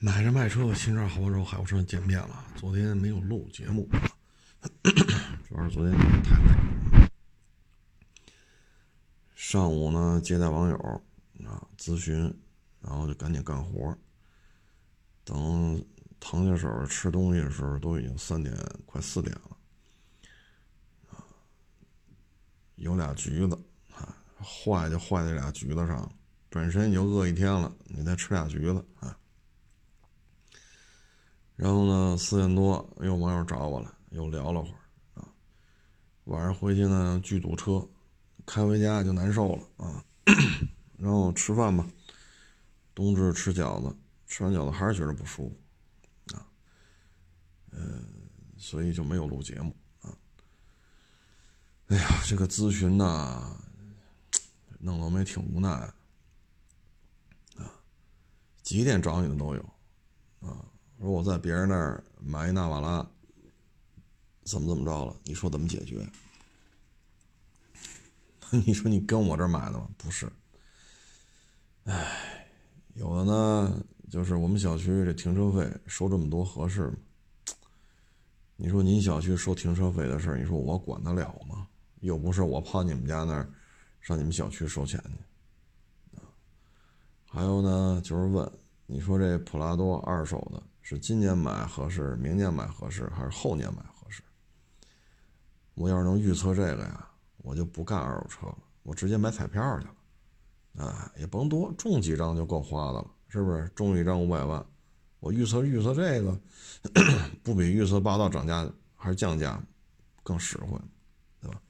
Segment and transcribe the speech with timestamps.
[0.00, 2.44] 买着卖车，新车好帮手，海沃车见面了。
[2.54, 3.88] 昨天没有录节目，
[5.48, 7.10] 主要是昨天太累。
[9.34, 10.76] 上午呢接待网友
[11.44, 12.32] 啊咨询，
[12.80, 13.98] 然后就赶紧干活。
[15.24, 15.84] 等
[16.20, 18.56] 腾下手吃东西的时候，都已经三点
[18.86, 19.56] 快四点了。
[21.10, 21.26] 啊，
[22.76, 23.58] 有俩橘子
[23.96, 26.08] 啊，坏就坏在俩橘子上，
[26.48, 29.18] 本身你就饿一天了，你再吃俩橘子啊。
[31.58, 35.28] 然后呢，四点多有网友找我了，又聊了会儿啊。
[36.26, 37.84] 晚上回去呢，巨堵车，
[38.46, 40.04] 开回家就难受了啊。
[40.96, 41.84] 然后吃饭吧，
[42.94, 43.92] 冬至吃饺子，
[44.28, 46.46] 吃完饺子还是觉得不舒服啊。
[47.72, 48.04] 嗯，
[48.56, 50.16] 所以就没有录节目啊。
[51.88, 53.60] 哎呀，这个咨询呐，
[54.78, 55.92] 弄得我们也挺无奈啊。
[58.62, 59.60] 几点找你的都有
[60.38, 60.64] 啊。
[61.00, 63.06] 说我在别人那儿买一纳瓦拉，
[64.44, 65.16] 怎么怎么着了？
[65.24, 66.08] 你说怎么解决？
[68.66, 69.88] 你说你跟我这儿买的吗？
[69.96, 70.30] 不是。
[71.84, 72.48] 哎，
[72.94, 76.96] 有的呢，就是我们小区这停车费收这么多合适吗？
[78.56, 81.68] 你说您小区收停车费的事儿，你说我管得了吗？
[82.00, 83.48] 又不是我跑你们家那儿
[84.00, 86.20] 上你们小区收钱去。
[87.26, 88.50] 还有呢，就是问
[88.86, 90.62] 你说这普拉多二手的。
[90.88, 94.22] 是今年买合适，明年买合适，还是后年买合适？
[95.74, 100.86] 我要是能预测这个呀，我就不干二手车了，我直接买彩票去了。
[100.86, 103.68] 啊，也甭多，中几张就够花的了，是不是？
[103.74, 104.64] 中一张五百万，
[105.20, 106.40] 我预测预测这个，
[107.44, 108.66] 不比预测霸道涨价
[108.96, 109.62] 还是降价
[110.22, 110.80] 更实惠，
[111.42, 111.60] 对吧？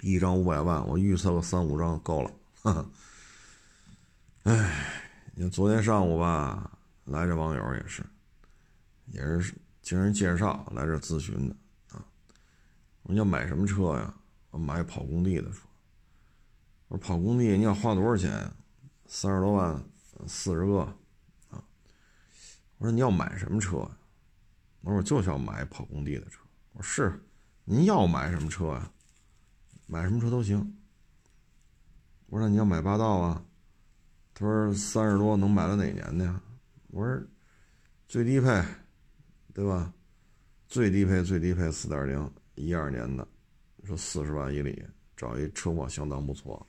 [0.00, 2.30] 一张五百万，我预测个三五张够了。
[4.42, 4.84] 哎，
[5.36, 6.72] 你看昨天上午吧。
[7.08, 8.04] 来这网友也是，
[9.06, 11.56] 也是经人介绍来这咨询的
[11.90, 12.04] 啊。
[13.02, 14.14] 我说你要买什么车呀？
[14.50, 15.66] 我买跑工地的车。
[16.88, 18.30] 我说跑工地你要花多少钱？
[19.06, 19.82] 三十多万，
[20.26, 20.80] 四十个
[21.48, 21.64] 啊。
[22.76, 23.90] 我说你要买什么车呀？
[24.82, 26.40] 我说我就想买跑工地的车。
[26.72, 27.26] 我说是，
[27.64, 28.90] 您要买什么车呀？
[29.86, 30.76] 买什么车都行。
[32.26, 33.42] 我说你要买霸道啊？
[34.34, 36.42] 他说三十多能买到哪年的呀？
[36.88, 37.22] 我说，
[38.08, 38.64] 最低配，
[39.52, 39.92] 对吧？
[40.66, 43.26] 最低配最低配四点零一二年的，
[43.84, 44.84] 说四十万以里，
[45.16, 46.66] 找一车况相当不错。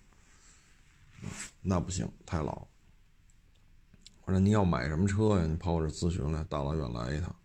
[1.62, 2.68] 那不行，太老。
[4.24, 5.46] 我说你要买什么车呀？
[5.46, 7.36] 你跑我这咨询来，大老远来一趟。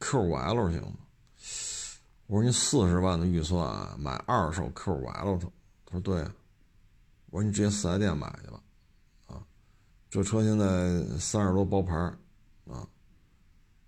[0.00, 0.98] Q 五 L 行吗？
[2.26, 5.50] 我说你四十万的预算买二手 Q 五 L 他
[5.84, 6.22] 他说对。
[7.30, 8.62] 我说你直接四 S 店买去吧。
[10.10, 11.94] 这车现在三十多包牌
[12.66, 12.88] 啊，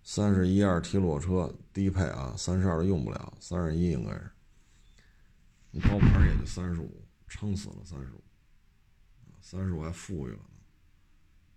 [0.02, 4.30] 三十一二 T 裸车低配啊，三十二的用不了，三十一应该是。
[5.70, 8.22] 你包牌也就三十五，撑死了三十五，
[9.40, 10.50] 三十五还富裕了呢。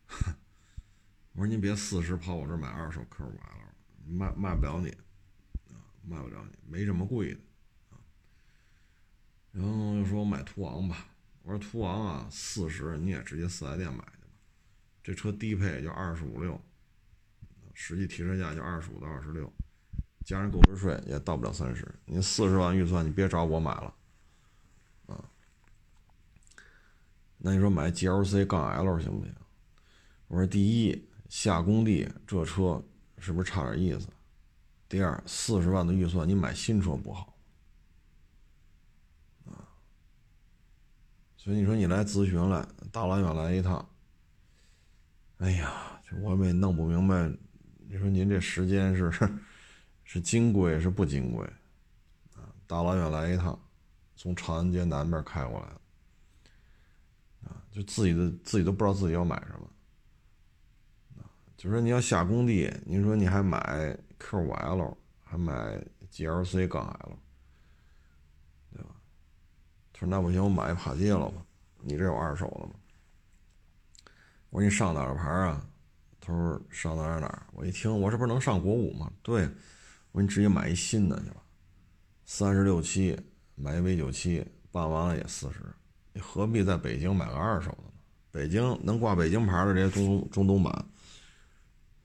[1.33, 3.73] 我说您别四十跑我这买二手 Q 五 L，
[4.05, 4.87] 卖卖不了你，
[5.73, 7.39] 啊，卖不了你，没这么贵的，
[7.89, 7.99] 啊。
[9.51, 11.07] 然后又说我买途昂吧，
[11.41, 14.01] 我说途昂啊，四十你也直接四 S 店买。
[15.03, 16.57] 这车低配也就二十五六，
[17.73, 19.51] 实际提车价就二十五到二十六，
[20.23, 21.85] 加上购置税也到不了三十。
[22.05, 23.93] 你四十万预算，你别找我买了，
[25.07, 25.29] 啊？
[27.39, 29.35] 那你说买 GLC 杠 L 行不行？
[30.29, 32.81] 我说第一下工地这车
[33.17, 34.07] 是不是差点意思？
[34.87, 37.37] 第二四十万的预算你买新车不好，
[39.47, 39.67] 啊？
[41.35, 43.89] 所以你说你来咨询来，大老远来一趟。
[45.43, 47.29] 哎呀，这我也弄不明白。
[47.89, 49.11] 你说您这时间是
[50.05, 51.45] 是金贵是不金贵
[52.33, 52.47] 啊？
[52.65, 53.59] 大老远来一趟，
[54.15, 55.67] 从长安街南边开过来
[57.49, 59.69] 啊，就自己的自己都不知道自己要买什么
[61.21, 61.27] 啊。
[61.57, 63.59] 就说你要下工地，您说你还买
[64.21, 64.95] Q5L，
[65.25, 67.19] 还买 GLC 杠 L，
[68.71, 68.95] 对吧？
[69.91, 71.45] 他说那不行，我买一帕杰罗吧。
[71.81, 72.75] 你这有二手的吗？
[74.53, 75.65] 我说你上哪儿牌啊？
[76.19, 77.41] 他说上哪儿哪儿。
[77.53, 79.11] 我一听，我这不是能上国五吗？
[79.23, 79.49] 对，
[80.11, 81.37] 我说你直接买一新的去吧，
[82.23, 83.19] 三十六七
[83.55, 85.65] 买一 V 九七，办完了也四十，
[86.13, 87.93] 你何必在北京买个二手的呢？
[88.29, 90.71] 北京能挂北京牌的这些中中东版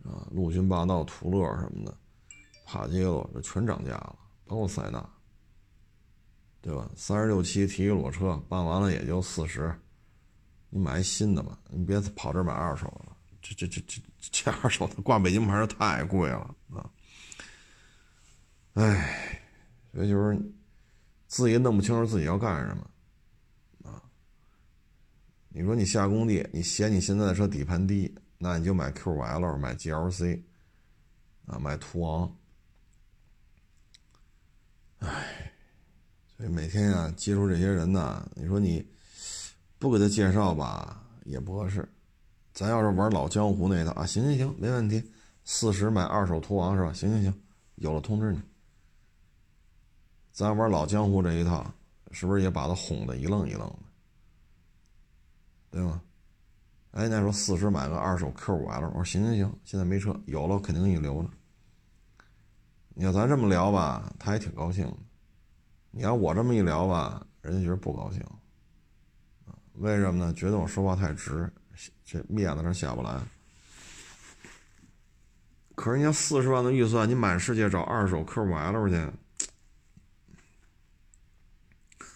[0.05, 1.95] 啊，陆巡霸道、途乐什么的，
[2.65, 4.17] 帕杰罗这全涨价了，
[4.47, 5.07] 包括塞纳，
[6.63, 6.91] 对吧？
[6.97, 9.79] 三十六七提一裸车，办完了也就四十。
[10.71, 16.91] 你买一新的吧，你别跑这买二手了，这这这这这二手的挂北京牌太贵了啊！
[18.75, 19.41] 哎，
[19.93, 20.39] 所以就是
[21.27, 24.03] 自己弄不清楚自己要干什么啊。
[25.49, 30.43] 你说你下工地，你嫌你现在的车底盘低，那你就买 QL，买 GLC，
[31.47, 32.37] 啊，买途昂。
[34.99, 35.53] 哎，
[36.37, 38.87] 所以每天啊接触这些人呢，你说你
[39.79, 41.89] 不给他介绍吧，也不合适。
[42.53, 45.03] 咱要是玩老江湖那套啊，行行行，没问题。
[45.45, 46.93] 四十买二手途昂是吧？
[46.93, 47.43] 行行行，
[47.77, 48.41] 有了通知你。
[50.33, 51.65] 咱玩老江湖这一套，
[52.11, 53.79] 是不是也把他哄得一愣一愣的？
[55.71, 56.03] 对吗？
[56.93, 61.31] 哎，那说四十买个二手 Q 五 L，我说行行行，现在没车，有了肯定给你留着。
[62.95, 64.93] 你要咱这么聊吧，他也挺高兴。
[65.91, 68.21] 你要我这么一聊吧，人家觉得不高兴。
[69.79, 70.33] 为什么呢？
[70.35, 71.51] 觉得我说话太直。
[72.05, 73.21] 这面子上下不来，
[75.77, 79.13] 可是人家四十万的预算，你满世界找二手 Q5L 去，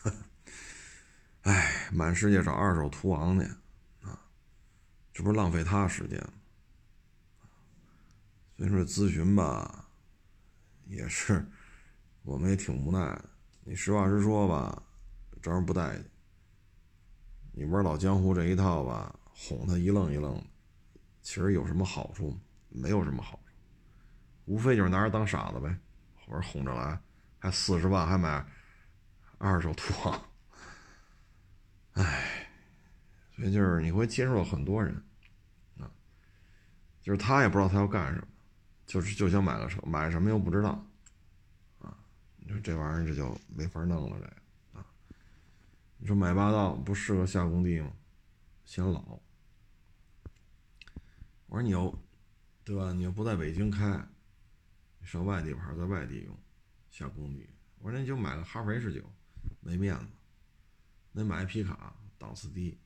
[1.43, 3.47] 哎，满世界找二手途昂去，
[4.01, 4.19] 啊，
[5.13, 6.33] 这不是浪费他时间吗？
[8.57, 9.87] 所以说咨询吧，
[10.87, 11.47] 也是，
[12.23, 13.25] 我们也挺无奈的。
[13.63, 14.83] 你实话实说吧，
[15.41, 16.12] 招人不待见。
[17.53, 19.15] 你玩老江湖这一套吧。
[19.35, 20.45] 哄他一愣一愣的，
[21.23, 22.39] 其实有什么好处？
[22.69, 23.53] 没有什么好处，
[24.45, 25.75] 无非就是拿人当傻子呗，
[26.15, 27.01] 或者哄着来，
[27.39, 28.47] 还四十万还买
[29.39, 30.23] 二手途昂，
[31.95, 32.49] 哎，
[33.35, 34.95] 所以就是你会接触到很多人
[35.79, 35.91] 啊，
[37.03, 38.27] 就是他也不知道他要干什么，
[38.87, 40.85] 就是就想买个车，买什么又不知道
[41.81, 41.97] 啊，
[42.37, 44.42] 你说这玩意儿这就没法弄了，这啊，
[46.03, 47.93] 你说买霸道不适合下工地吗？
[48.65, 49.21] 显老，
[51.47, 51.97] 我说你要，
[52.65, 52.93] 对吧？
[52.93, 54.05] 你要不在北京开，
[54.99, 56.37] 你上外地牌，在外地用，
[56.91, 57.49] 下工地。
[57.79, 59.01] 我说你就买个哈弗 H 九，
[59.61, 60.07] 没面子。
[61.13, 62.77] 那买皮卡，档次低。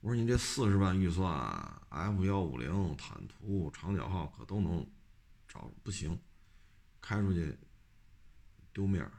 [0.00, 1.28] 我说你这四十万预算
[1.88, 4.88] ，F 幺五零、坦途、长角号可都能
[5.48, 6.16] 找，不行，
[7.00, 7.58] 开出去
[8.72, 9.10] 丢面儿。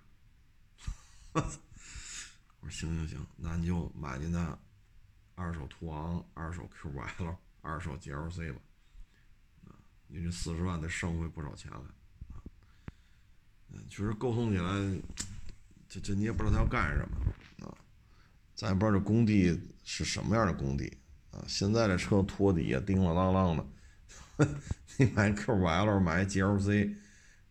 [2.69, 4.57] 行行行，那你就买进那。
[5.39, 8.59] 二手途昂、二手 Q5L、 二手 GLC 吧，
[9.65, 9.77] 啊，
[10.07, 12.41] 你这四十万得剩回不少钱来，啊，
[13.69, 14.99] 嗯，确实沟通起来，
[15.87, 17.77] 这这你也不知道他要干什么，啊，
[18.55, 20.97] 咱也不知道这工地是什么样的工地，
[21.29, 24.47] 啊，现在这车托底下叮了当啷的，
[24.97, 26.95] 你买 Q5L、买 GLC、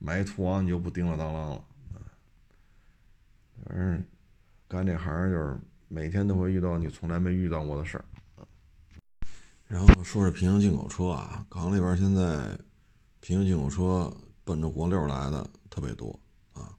[0.00, 1.64] 买途昂你就不叮了当啷了，
[1.94, 2.02] 啊，
[3.64, 4.04] 反正
[4.68, 5.58] 干这行就是。
[5.88, 8.04] 每天都会遇到你从来没遇到过的事儿，
[9.68, 12.58] 然后说是平行进口车啊，港里边现在
[13.20, 16.18] 平行进口车奔着国六来的特别多
[16.54, 16.76] 啊，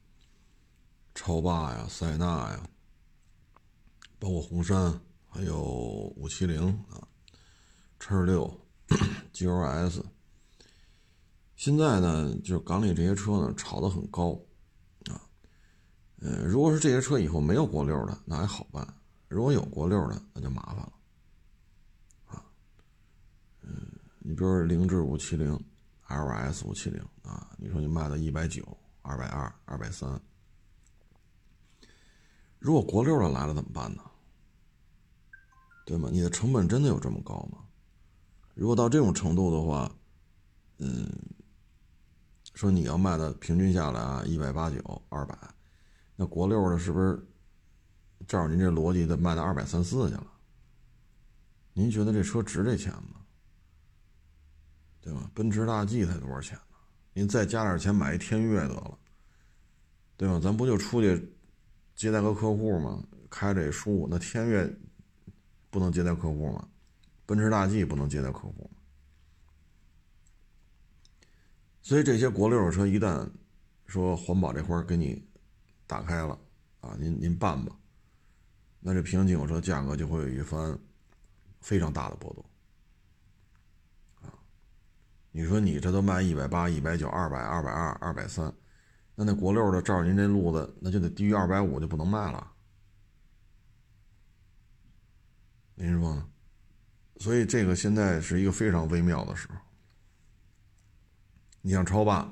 [1.15, 2.69] 超霸呀、塞纳呀，
[4.19, 4.99] 包括红杉，
[5.29, 5.63] 还有
[6.17, 6.99] 五七零啊、
[7.97, 8.59] 叉六、
[9.31, 10.03] GLS，
[11.55, 14.37] 现在呢，就是港里这些车呢炒得很高，
[16.19, 18.87] 嗯，如果是这些车以后没有国六的，那还好办。
[19.27, 20.93] 如果有国六的，那就麻烦了，
[22.25, 22.43] 啊，
[23.61, 25.59] 嗯，你比如说凌志五七零
[26.07, 28.65] ，LS 五七零啊，你说你卖到一百九、
[29.01, 30.19] 二百二、二百三，
[32.57, 34.01] 如果国六的来了怎么办呢？
[35.85, 36.09] 对吗？
[36.11, 37.59] 你的成本真的有这么高吗？
[38.55, 39.89] 如果到这种程度的话，
[40.79, 41.07] 嗯，
[42.55, 45.37] 说你要卖的平均下来啊，一百八九、二百，
[46.17, 47.25] 那国六的是不是？
[48.27, 50.27] 照您这逻辑，得卖到二百三四去了。
[51.73, 53.21] 您觉得这车值这钱吗？
[54.99, 55.29] 对吧？
[55.35, 56.75] 奔驰大 G 才多少钱呢？
[57.13, 58.97] 您再加点钱买一天悦得了，
[60.17, 60.39] 对吧？
[60.39, 61.31] 咱不就出去
[61.95, 63.03] 接待个客户吗？
[63.29, 64.07] 开着也舒服。
[64.09, 64.75] 那天悦
[65.69, 66.67] 不能接待客户吗？
[67.27, 68.81] 奔驰大 G 不能接待客户吗？
[71.83, 73.29] 所以这些国六的车一旦
[73.85, 75.23] 说环保这块给你
[75.87, 76.37] 打开了
[76.81, 77.75] 啊，您您办吧。
[78.79, 80.77] 那这平行进口车价格就会有一番
[81.61, 82.45] 非常大的波动
[84.21, 84.31] 啊！
[85.31, 88.53] 你说你这都卖一百八、一百九、二百、二百二、二百三，
[89.15, 92.51] 那那国六的照您这路子，那就得低于二百五就不能卖了。
[95.75, 96.29] 您说呢？
[97.17, 99.55] 所以这个现在是一个非常微妙的时候。
[101.61, 102.31] 你像超霸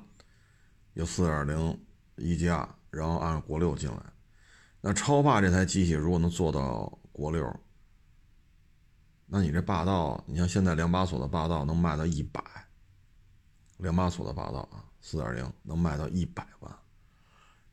[0.94, 1.86] 有四点零
[2.18, 3.98] 一加，然后按国六进来。
[4.80, 7.60] 那超霸这台机器如果能做到国六，
[9.26, 12.42] 那你这霸道，你像现在两把锁的霸道能卖到一百，
[13.78, 16.74] 两把锁的霸道啊，四点零能卖到一百万。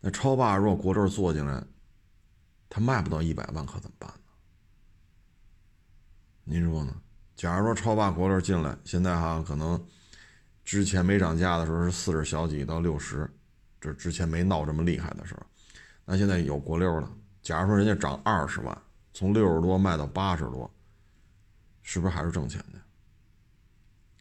[0.00, 1.62] 那超霸如果国六做进来，
[2.69, 4.17] 它卖不到一百万，可怎么办呢？
[6.45, 7.00] 您说呢？
[7.37, 9.87] 假如说超霸国六进来，现在哈可能
[10.64, 13.31] 之前没涨价的时候是四十小几到六十，
[13.83, 15.43] 这之前没闹这么厉害的时候，
[16.05, 17.12] 那现在有国六了。
[17.43, 20.73] 假如说人家涨二十万，从六十多卖到八十多，
[21.83, 22.81] 是不是还是挣钱的？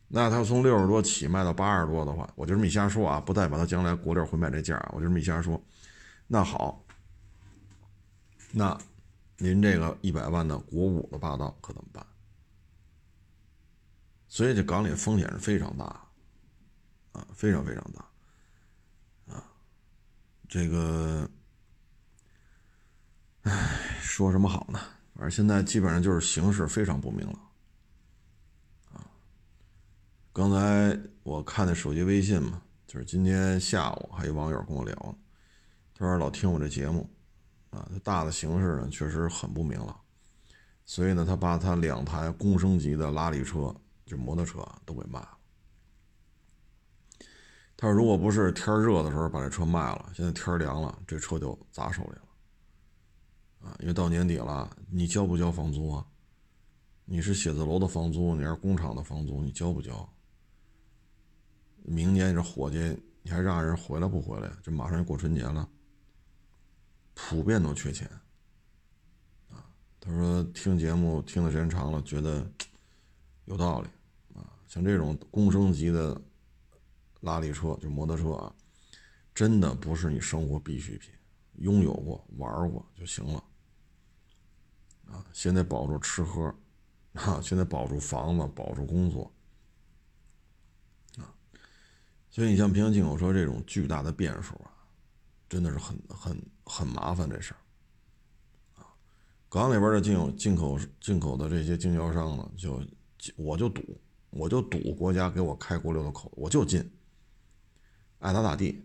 [0.08, 5.63] 那他从六十多起卖到八十多的话，我就这么一瞎说啊，不代表他将来国六会卖这价我就这么一瞎说。
[6.25, 6.84] 那好，
[8.51, 8.75] 那
[9.38, 12.03] 您这个一百万的国五的霸道可怎么办？
[14.27, 15.86] 所以这港里风险是非常大，
[17.12, 18.03] 啊，非常非常大，
[20.51, 21.27] 这个。
[23.43, 24.79] 唉，说什么好呢？
[25.15, 27.51] 反正现在基本上就是形势非常不明朗，
[28.93, 29.01] 啊，
[30.31, 34.93] 刚才我看那手机微信嘛，就是今天下午还有网友跟我聊，
[35.96, 37.10] 他说老听我这节目，
[37.72, 40.00] 啊，他大的形势呢确实很不明朗，
[40.86, 45.38] 所以呢，他把他两台公升级的拉力车，就摩托车都给卖了。
[47.82, 53.68] 他说如果不是天热的时候把这车卖了，现在天凉了，这车就砸手里了。
[53.68, 56.06] 啊，因为到年底了，你交不交房租啊？
[57.06, 60.08] 你是写字楼的房租，你是工厂的房租，你交不交？
[61.82, 64.52] 明年这伙计，你还让人回来不回来？
[64.62, 65.68] 这马上要过春节了，
[67.16, 68.08] 普遍都缺钱。
[69.50, 69.66] 啊，
[70.00, 72.48] 他说听节目听的时间长了，觉得
[73.46, 73.88] 有道理。
[74.36, 76.22] 啊，像这种工升级的
[77.22, 78.54] 拉力车，就摩托车啊，
[79.34, 81.12] 真的不是你生活必需品，
[81.60, 83.44] 拥有过玩过就行了。
[85.08, 86.54] 啊，现在保住吃喝，
[87.13, 89.30] 啊，现在保住房子，保住工作，
[91.18, 91.28] 啊，
[92.30, 94.72] 所以你像平行进口车这种巨大的变数啊，
[95.50, 98.88] 真的是很很很麻烦这事儿，啊，
[99.50, 102.82] 港里边的进口进口进口的这些经销商呢，就
[103.36, 104.00] 我就赌，
[104.30, 106.90] 我就赌国家给我开国六的口，我就进，
[108.22, 108.84] 爱咋咋地，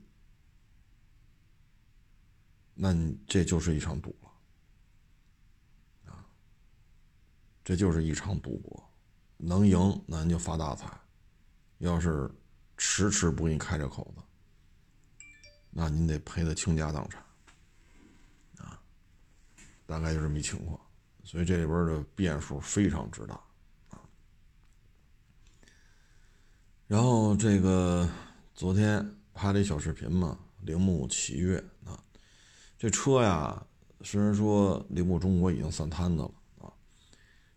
[2.74, 6.26] 那你这就是一场赌了，啊。
[7.62, 8.90] 这就是一场赌博，
[9.36, 10.90] 能赢那您就发大财，
[11.78, 12.30] 要是
[12.78, 14.22] 迟迟不给你开这口子，
[15.70, 17.22] 那您得赔的倾家荡产，
[18.56, 18.80] 啊，
[19.84, 20.80] 大概就这么一情况，
[21.24, 23.34] 所以这里边的变数非常之大，
[23.90, 24.00] 啊，
[26.86, 28.08] 然后这个
[28.54, 32.02] 昨天拍了一小视频嘛，铃木启悦啊，
[32.78, 33.62] 这车呀，
[34.00, 36.72] 虽然说铃木中国已经散摊子了啊。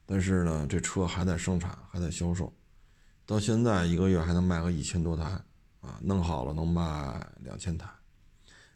[0.05, 2.53] 但是呢，这车还在生产，还在销售，
[3.25, 5.23] 到现在一个月还能卖个一千多台
[5.79, 7.89] 啊，弄好了能卖两千台，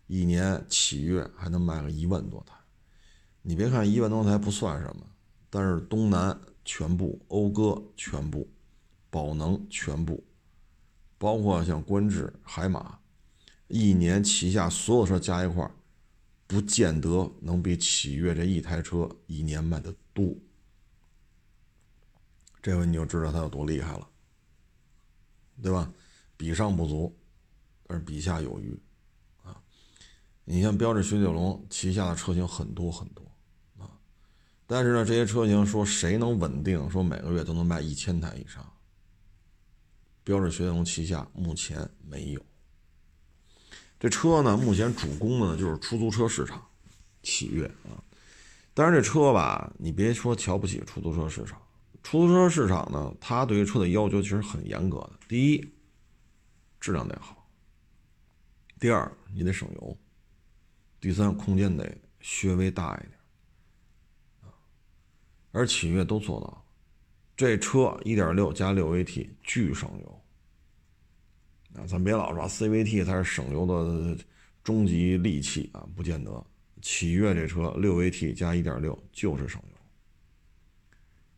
[0.07, 2.55] 一年启悦还能卖个一万多台。
[3.41, 5.05] 你别看一万多台不算什么，
[5.50, 8.50] 但是东南全部、讴歌全部、
[9.10, 10.24] 宝能全部，
[11.17, 13.00] 包括像观致、海马，
[13.67, 15.70] 一年旗下所有车加一块
[16.48, 20.36] 不见得能比启悦这一台车一年卖的多。
[22.62, 24.08] 这回你就知道它有多厉害了，
[25.62, 25.91] 对吧？
[26.38, 27.15] 比上不足，
[27.88, 28.77] 但是比下有余，
[29.43, 29.62] 啊！
[30.46, 33.24] 你像标致雪铁龙旗下的车型很多很多，
[33.77, 33.88] 啊！
[34.65, 38.72] 但是呢，这些车型说谁能稳定说每个月都能卖一千台以上？
[40.23, 42.45] 标致雪铁龙旗下目前没有。
[43.99, 46.65] 这车呢，目前主攻的呢就是出租车市场，
[47.21, 48.03] 启悦啊。
[48.73, 51.61] 但是这车吧，你别说瞧不起出租车市场。
[52.01, 55.11] 出租车市场呢，它对于车的要求其实很严格的。
[55.27, 55.73] 第一，
[56.79, 57.35] 质量得好；
[58.79, 59.97] 第二，你得省油；
[60.99, 63.11] 第三，空间得稍微大一点。
[65.53, 66.62] 而启悦都做到了，
[67.35, 70.21] 这车1.6加 6AT 巨省油。
[71.75, 74.15] 啊，咱别老说 CVT 才是省油的
[74.63, 76.45] 终极利器啊，不见得。
[76.81, 79.69] 启悦这车 6AT 加1.6就是省油。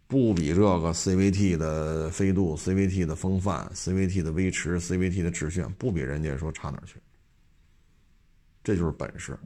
[0.08, 7.00] 不比这个 CVT 的飞度、CVT 的风范、CVT 的威驰、CVT 的致炫，不比人家说差哪去。
[8.64, 9.38] 这就是本事。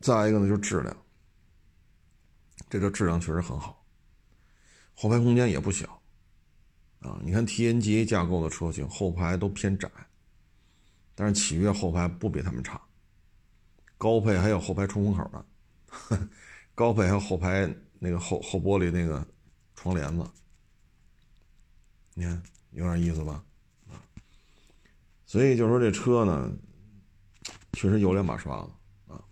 [0.00, 0.96] 再一个呢，就是质量。
[2.68, 3.83] 这车质量确实很好，
[4.94, 6.00] 后排空间也不小
[7.00, 7.20] 啊。
[7.22, 9.90] 你看 TNGA 架构的车型后排都偏窄，
[11.14, 12.80] 但是启悦后排不比他们差。
[13.98, 16.28] 高配还有后排出风口呢，
[16.74, 19.26] 高配还有后排那个后后玻璃那个。
[19.76, 20.24] 窗帘子，
[22.14, 23.44] 你看有点意思吧？
[23.90, 24.00] 啊，
[25.26, 26.50] 所以就说这车呢，
[27.74, 28.70] 确实有两把刷子
[29.12, 29.22] 啊。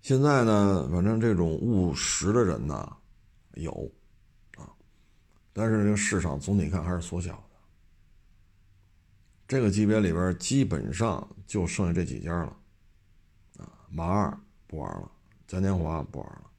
[0.00, 2.96] 现在呢，反正这种务实的人呢
[3.62, 3.90] 有
[4.56, 4.70] 啊，
[5.52, 7.42] 但是这个市场总体看还是缩小的。
[9.46, 12.56] 这个级别里边基本上就剩下这几家了
[13.58, 15.10] 啊，马二不玩了，
[15.46, 16.50] 嘉年华不玩了。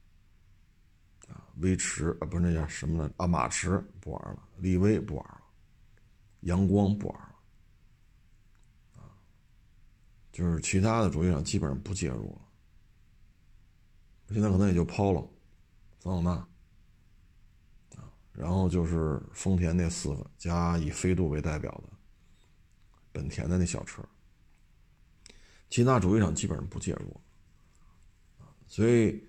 [1.28, 3.12] 啊威驰啊，不是那叫什么呢？
[3.16, 5.40] 啊，马驰不玩了，力威不玩了，
[6.40, 7.34] 阳光不玩了，
[8.96, 9.12] 啊，
[10.32, 12.40] 就是其他的主机厂基本上不介入了。
[14.32, 15.24] 现在可能也就抛了，
[15.98, 16.48] 桑塔纳，
[18.32, 21.96] 然后就是丰田那四个加以飞度为代表的
[23.12, 24.02] 本田的那小车，
[25.68, 27.20] 其他主机厂基本上不介入，
[28.66, 29.22] 所以。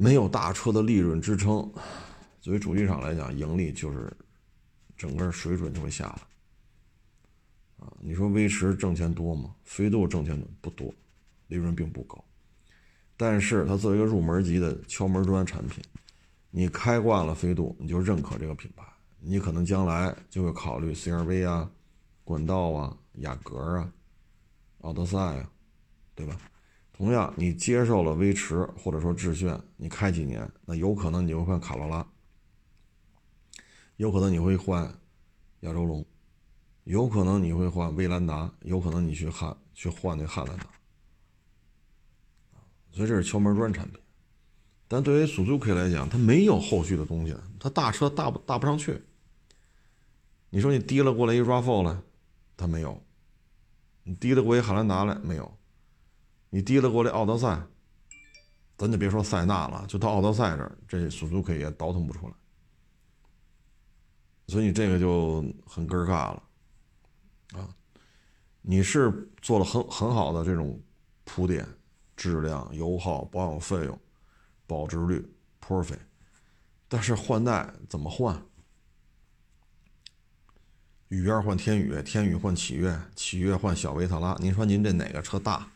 [0.00, 1.56] 没有大车的利润支撑，
[2.40, 4.16] 作为主机厂来讲，盈利就是
[4.96, 7.84] 整个水准就会下来。
[7.84, 9.56] 啊，你说威驰挣钱多吗？
[9.64, 10.94] 飞度挣钱不多，
[11.48, 12.24] 利润并不高。
[13.16, 15.82] 但是它作为一个入门级的敲门砖产品，
[16.50, 18.84] 你开惯了飞度，你就认可这个品牌，
[19.20, 21.70] 你可能将来就会考虑 CRV 啊、
[22.24, 23.92] 冠道啊、雅阁啊、
[24.80, 25.50] 奥德赛啊，
[26.14, 26.36] 对吧？
[26.92, 32.04] 同样，你接受了威驰或者说致炫，你开几年，那有可能你会换卡罗拉，
[33.96, 34.92] 有可能你会换
[35.60, 36.04] 亚洲龙，
[36.84, 40.66] 有可能你会换威兰达，有可能你去汉去换那汉兰达，
[42.90, 44.00] 所以这是敲门砖产品。
[44.88, 49.00] 但对于 Suzuki 来讲，它没有后续的东西，它大车大不大不上去。
[50.50, 51.96] 你说你提了过来一 RAV4 来，
[52.56, 52.98] 它没有；
[54.02, 55.54] 你提了过一汉兰达来，没有。
[56.50, 57.60] 你提了过来奥德赛，
[58.78, 62.32] 咱就别说塞纳了，就到奥德赛这儿，这 Suzuki 也倒腾不出来，
[64.46, 66.42] 所以你这个就很尴尬了，
[67.52, 67.68] 啊，
[68.62, 70.80] 你是做了很很好的这种
[71.24, 71.68] 铺垫，
[72.16, 74.00] 质量、油耗、保养费用、
[74.68, 75.98] 保值率 perfect，
[76.86, 78.40] 但是换代怎么换？
[81.08, 85.66] 雨燕换天宇，天宇换启悦，启悦换小维特拉，您说您这哪个车大？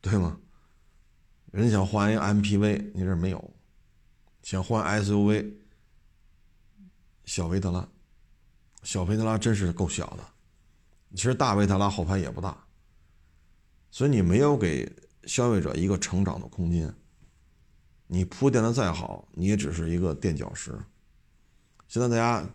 [0.00, 0.38] 对吗？
[1.50, 3.38] 人想换一 MPV，你这没有；
[4.42, 5.54] 想换 SUV，
[7.24, 7.88] 小维特拉，
[8.84, 10.24] 小维特拉真是够小的。
[11.16, 12.64] 其实大维特拉后排也不大，
[13.90, 14.88] 所以你没有给
[15.24, 16.92] 消费者一个成长的空间。
[18.06, 20.78] 你铺垫的再好，你也只是一个垫脚石。
[21.88, 22.46] 现在大家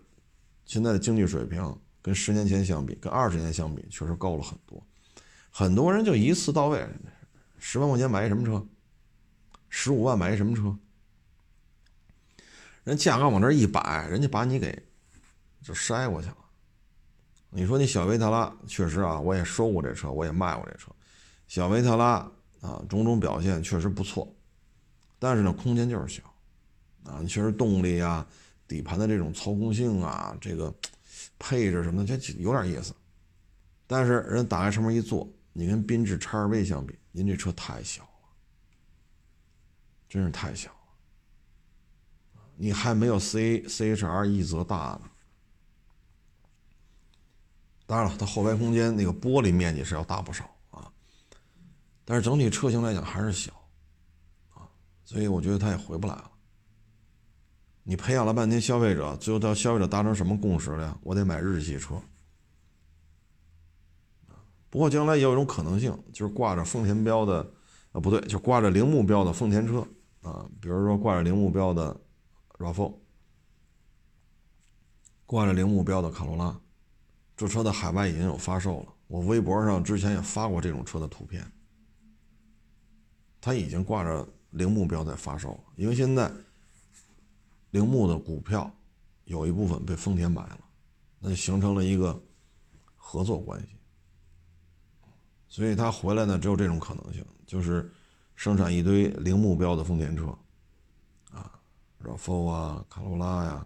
[0.65, 4.81] 现在的经济水平跟十年前相比，跟二十年相比，确实高了很多。
[5.49, 6.87] 很多人就一次到位。
[7.57, 8.63] 十万块钱买一什么车？
[9.69, 10.77] 十五万买一什么车？
[12.83, 14.87] 人价格往这一摆，人家把你给
[15.63, 16.37] 就筛过去了。
[17.49, 20.91] 你说你小维特拉确实啊，我也收过这车，我也卖过这车。
[21.47, 24.27] 小维特拉啊，种种表现确实不错，
[25.19, 26.23] 但是呢，空间就是小
[27.11, 27.21] 啊。
[27.23, 28.25] 确实动力啊、
[28.67, 30.73] 底盘的这种操控性啊、这个
[31.37, 32.93] 配置什么的，这有点意思。
[33.85, 36.95] 但是人打开车门一坐，你跟缤智叉二 V 相比。
[37.11, 38.29] 您这车太小了，
[40.07, 40.77] 真是太小了，
[42.55, 45.09] 你还没有 C C H R 一泽大呢。
[47.87, 50.47] 当然了，它后排空间那个玻璃面积是要大不少，
[52.09, 53.51] 但是整体车型来讲还是小，
[54.53, 54.63] 啊，
[55.03, 56.31] 所以我觉得它也回不来了。
[57.83, 60.97] 你培养了半天消费者，最后到消费者达成什么共识了呀？
[61.03, 62.01] 我得买日系车。
[64.69, 67.41] 不过将来也有一种可能性，就是挂着丰田标的，
[67.91, 69.85] 啊不对，就挂着铃木标的丰田车
[70.21, 71.99] 啊，比如说挂着铃木标的
[72.57, 72.93] RAV4，
[75.25, 76.57] 挂着铃木标的卡罗拉，
[77.35, 81.45] 这车的海外已经有发售了，我微博上之前也发过这种车的图片，
[83.47, 86.29] 它已经挂着铃木标在发售，因为现在
[87.69, 88.69] 铃木的股票
[89.23, 90.59] 有一部分被丰田买了，
[91.17, 92.21] 那就形成了一个
[92.97, 93.67] 合作关系。
[95.47, 97.89] 所以他回来呢，只有这种可能性，就是
[98.35, 100.37] 生产一堆零目标的丰田车，
[101.31, 101.49] 啊
[102.03, 103.65] ，RAV4 啊，卡罗拉呀，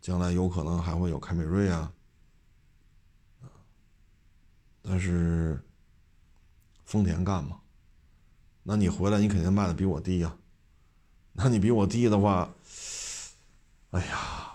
[0.00, 1.92] 将来有可能还会有凯美瑞啊，
[4.80, 5.62] 但是
[6.86, 7.60] 丰田干嘛？
[8.70, 10.36] 那你回来你肯定卖的比我低呀，
[11.32, 12.54] 那你比我低的话，
[13.92, 14.52] 哎呀，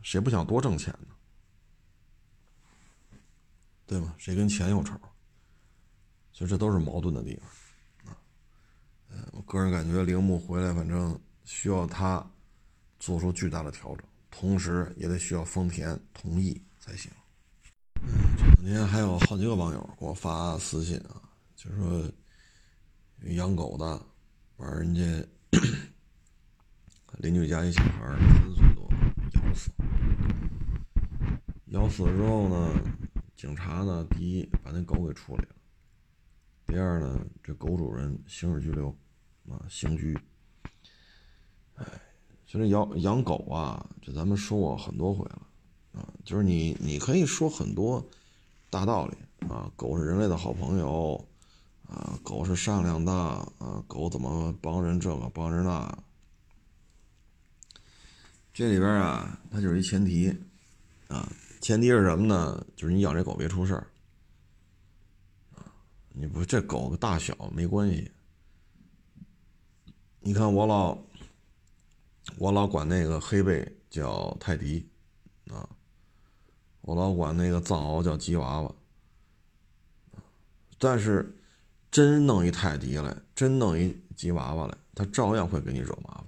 [0.00, 1.08] 谁不想多挣钱呢？
[3.86, 4.14] 对吗？
[4.16, 4.98] 谁跟钱有仇？
[6.32, 8.16] 所以这都是矛盾的地方，啊，
[9.10, 12.26] 呃，个人感觉铃木回来，反正需要他
[12.98, 17.12] 做出巨大的调整，同时也得需要丰田同意才行。
[18.00, 18.08] 嗯
[18.56, 21.20] 这两天还有好几个网友给我发私信啊，
[21.54, 22.10] 就是说
[23.32, 24.00] 养狗的
[24.56, 25.02] 把人家
[27.18, 28.88] 邻居家一小孩三岁多
[29.34, 29.70] 咬死，
[31.68, 32.80] 咬死了之后呢，
[33.34, 35.54] 警察呢第一把那狗给处理了，
[36.66, 38.94] 第二呢这狗主人刑事拘留
[39.48, 40.18] 啊刑拘。
[41.76, 41.86] 哎，
[42.46, 45.42] 其实养养狗啊，这咱们说过很多回了。
[45.92, 48.04] 啊，就是你，你可以说很多
[48.68, 49.16] 大道理
[49.48, 51.24] 啊，狗是人类的好朋友，
[51.86, 56.04] 啊，狗是善良的，啊，狗怎么帮人这个帮人那，
[58.52, 60.34] 这里边啊，它就是一前提，
[61.08, 62.66] 啊，前提是什么呢？
[62.74, 63.86] 就是你养这狗别出事儿，
[65.54, 65.64] 啊，
[66.10, 68.10] 你不这狗的大小没关系，
[70.20, 70.98] 你看我老，
[72.38, 74.88] 我老管那个黑背叫泰迪，
[75.50, 75.68] 啊。
[76.86, 78.74] 我老管那个藏獒叫吉娃娃，
[80.78, 81.34] 但是
[81.94, 86.26] 真弄一泰迪来，真弄一吉娃娃来，他照样会给你惹麻烦。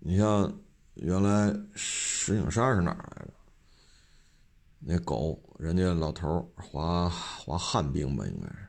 [0.00, 0.52] 你像
[0.94, 3.32] 原来石景山是哪儿来着？
[4.80, 8.68] 那狗，人家老头滑滑旱冰吧，应该是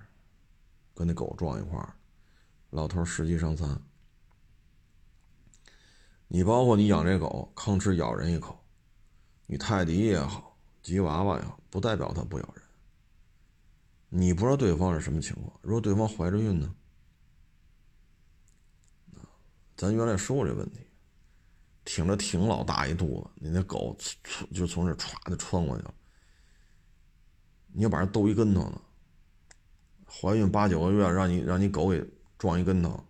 [0.94, 1.96] 跟那狗撞一块儿，
[2.70, 3.82] 老头十级伤残。
[6.28, 8.64] 你包括你养这狗，吭哧咬人一口，
[9.48, 12.64] 你泰迪也好，吉娃娃也好，不代表它不咬人。
[14.10, 16.76] 你不知道对方是什么情况，如果对方怀着孕呢？
[19.76, 20.80] 咱原来说过这问题，
[21.86, 23.98] 挺着挺老大一肚子，你那狗
[24.54, 25.94] 就从这歘就穿过去了，
[27.68, 28.82] 你要把人逗一跟头呢？
[30.06, 32.04] 怀孕八九个月，让你让你狗给
[32.38, 33.06] 撞一跟头，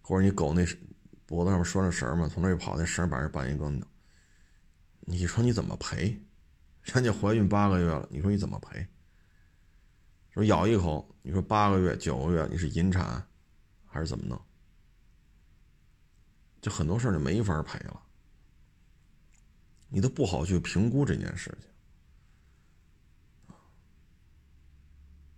[0.00, 0.66] 或者你狗那。
[1.24, 3.86] 脖子上面拴着绳嘛，从那一跑，那绳把人绊一跟头。
[5.00, 6.22] 你说你怎么赔？
[6.82, 8.86] 人家怀孕八个月了，你说你怎么赔？
[10.30, 13.24] 说咬一口，你说八个月、九个月，你是引产
[13.86, 14.40] 还是怎么弄？
[16.60, 18.02] 就很多事儿就没法赔了，
[19.88, 21.68] 你都不好去评估这件事情。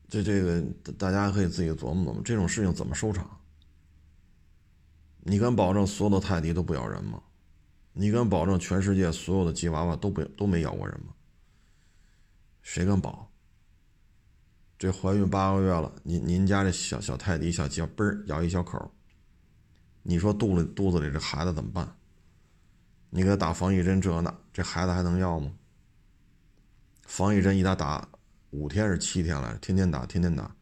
[0.09, 3.41] 这这个大家可以自己琢磨琢磨，这种事情怎么收场？
[5.21, 7.23] 你敢保证所有的泰迪都不咬人吗？
[7.95, 11.14] 你敢保证全世界所有的吉娃娃都不都没咬过人吗？
[12.65, 13.31] 谁敢保？
[14.79, 18.91] 这怀孕八个月了，您您家这小小泰迪小吉嘣儿咬一小口，
[20.03, 21.97] 你说肚里肚子里这孩子怎么办？
[23.11, 25.53] 你给他打防疫针这那，这孩子还能要吗？
[27.03, 28.09] 防疫针一打打
[28.51, 30.57] 五天是七天来，天天打天天打，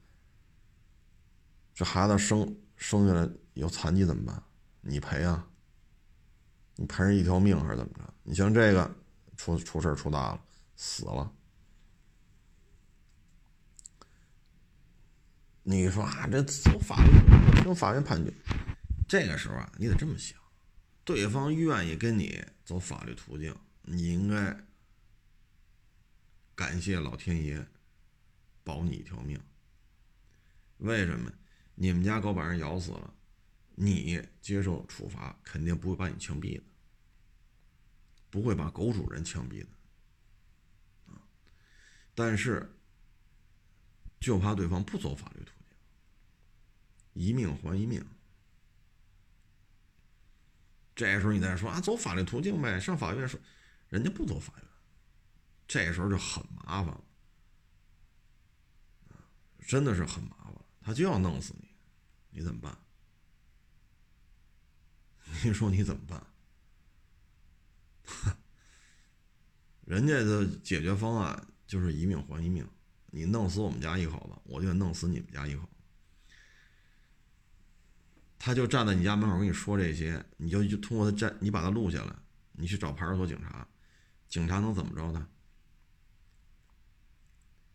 [1.72, 4.42] 这孩子生生下来有残疾怎么办？
[4.80, 5.48] 你赔啊？
[6.74, 8.00] 你赔人一条命还是怎么着？
[8.24, 8.90] 你像这个
[9.36, 10.40] 出出事出大了，
[10.74, 11.32] 死了。
[15.64, 18.32] 你说啊，这走法律，听法院判决。
[19.08, 20.36] 这个时候啊，你得这么想：
[21.04, 24.56] 对方愿意跟你走法律途径，你应该
[26.54, 27.64] 感谢老天爷
[28.64, 29.40] 保你一条命。
[30.78, 31.32] 为什么？
[31.76, 33.14] 你们家狗把人咬死了。
[33.74, 36.62] 你接受处罚，肯定不会把你枪毙的，
[38.28, 39.68] 不会把狗主人枪毙的，
[42.14, 42.70] 但是
[44.22, 45.76] 就怕对方不走法律途径，
[47.12, 48.02] 一命还一命。
[50.94, 53.40] 这时候你再说啊，走法律途径呗，上法院说，
[53.88, 54.64] 人家不走法院，
[55.66, 57.04] 这时候就很麻烦了，
[59.66, 61.68] 真的是很麻烦，他就要弄死你，
[62.30, 62.78] 你怎么办？
[65.42, 66.24] 你说你怎么办？
[69.84, 72.64] 人家的解决方案就是一命还一命，
[73.14, 75.68] 你弄死我们家一口子，我就得弄死你们家一口。
[78.38, 82.16] 他就站在你家门口跟你说这些，你就就通过他站，你把他录下来，
[82.52, 83.68] 你去找派出所警察，
[84.28, 85.28] 警察能怎么着他？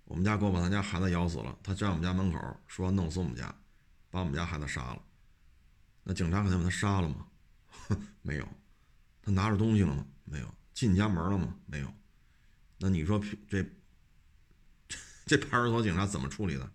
[0.05, 3.55] 我们家狗把他家孩子咬死了，他站我们家门口说弄死我们家，
[4.09, 5.01] 把我们家孩子杀了，
[6.03, 7.27] 那警察肯定把他杀了吗？
[8.23, 8.47] 没有，
[9.21, 10.03] 他拿着东西了吗？
[10.23, 11.55] 没有，进家门了吗？
[11.67, 11.93] 没有。
[12.79, 13.63] 那你说这
[15.27, 16.71] 这派出所警察怎么处理的？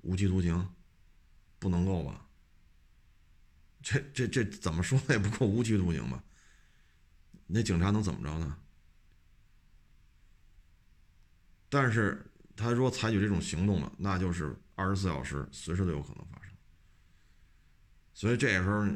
[0.00, 0.68] 无期徒刑，
[1.60, 2.26] 不能够吧？
[3.82, 6.24] 这这这怎么说也不够无期徒刑吧？
[7.46, 8.58] 那警察能怎么着呢？
[11.68, 12.24] 但是
[12.56, 16.52] 他说采取这种行动了，那就是二十四小时随时都有可能发生。
[18.14, 18.86] 所以这时候，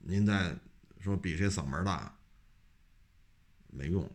[0.00, 0.56] 您再
[1.00, 2.18] 说比谁嗓门大，
[3.68, 4.12] 没用了，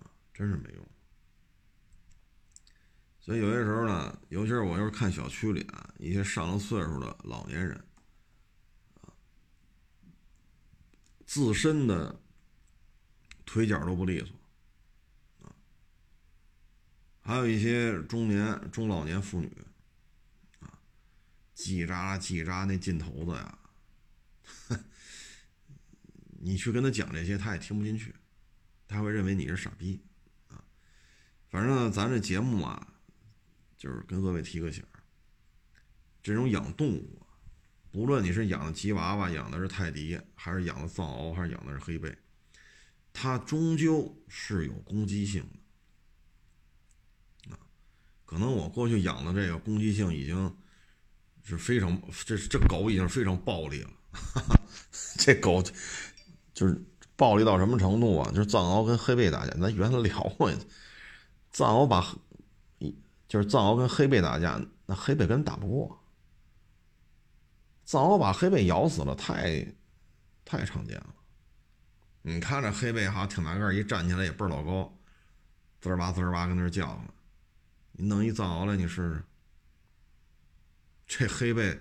[0.00, 0.88] 啊，真是没用。
[3.24, 7.72] 所以有些时候呢，尤其是我要是看小区里啊，一些上了岁数的老年人，
[9.00, 9.14] 啊，
[11.24, 12.20] 自身的
[13.46, 15.54] 腿脚都不利索，啊，
[17.20, 19.56] 还有一些中年、中老年妇女，
[20.58, 20.80] 啊，
[21.54, 23.58] 叽喳叽喳那劲头子呀，
[26.42, 28.12] 你去跟他讲这些，他也听不进去，
[28.88, 30.04] 他会认为你是傻逼，
[30.48, 30.64] 啊，
[31.50, 32.88] 反正咱这节目啊。
[33.82, 34.84] 就是跟各位提个醒
[36.22, 37.20] 这种养动物，
[37.90, 42.16] 不论你是养的吉娃娃、养的是泰迪，还是养的藏獒，还是养的是黑背，
[43.12, 47.50] 它终究是有攻击性的。
[47.50, 47.58] 啊，
[48.24, 50.56] 可能我过去养的这个攻击性已经
[51.42, 53.90] 是非常，这这狗已经非常暴力了。
[55.18, 55.60] 这狗
[56.54, 56.80] 就是
[57.16, 58.30] 暴力到什么程度啊？
[58.30, 60.52] 就是藏獒跟黑背打架，咱原来聊过，
[61.50, 62.16] 藏獒把。
[63.32, 65.98] 就是藏獒跟黑背打架，那黑背根本打不过。
[67.82, 69.66] 藏獒把黑背咬死了，太
[70.44, 71.14] 太常见了。
[72.20, 74.94] 你看这黑背哈，挺大个一站起来也倍儿老高，
[75.80, 77.14] 滋儿吧滋儿吧跟那叫呢。
[77.92, 79.24] 你弄一藏獒来，你试试。
[81.06, 81.80] 这黑背，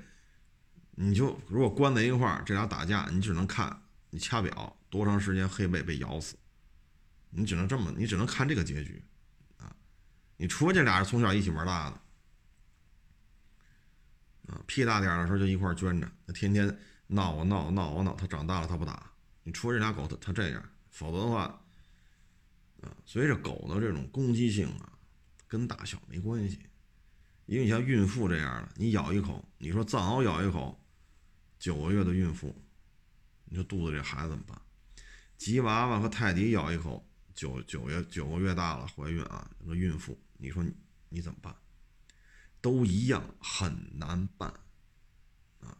[0.91, 3.77] 你就如果关在一块儿，这俩打架，你只能看，
[4.09, 6.37] 你掐表多长时间黑背被咬死，
[7.29, 9.03] 你只能这么，你只能看这个结局。
[10.41, 12.01] 你除非这俩人从小一起玩大的，
[14.51, 16.67] 啊，屁大点的时候就一块圈着，他天天
[17.05, 19.11] 闹啊闹闹啊闹，他长大了他不打。
[19.43, 21.41] 你除非这俩狗他他这样，否则的话，
[22.81, 24.91] 啊，所以这狗的这种攻击性啊，
[25.47, 26.57] 跟大小没关系。
[27.45, 30.83] 因为你像孕妇这样的，你咬一口，你说藏獒咬一口，
[31.59, 32.59] 九个月的孕妇，
[33.45, 34.59] 你说肚子这孩子怎么办？
[35.37, 40.19] 吉娃娃和泰迪咬一口，九九月九个月大了怀孕啊，那个孕妇。
[40.41, 40.73] 你说你
[41.09, 41.55] 你怎么办？
[42.59, 44.49] 都一样很难办
[45.61, 45.77] 啊！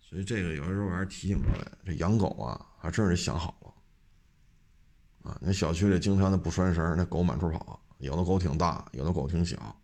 [0.00, 5.38] 所以这个有的时候我还是提醒各位，这养狗啊，还真是想好了啊！
[5.40, 9.80] 那小区里经常的不拴绳，那狗满处跑，有的狗挺大，有的狗挺小，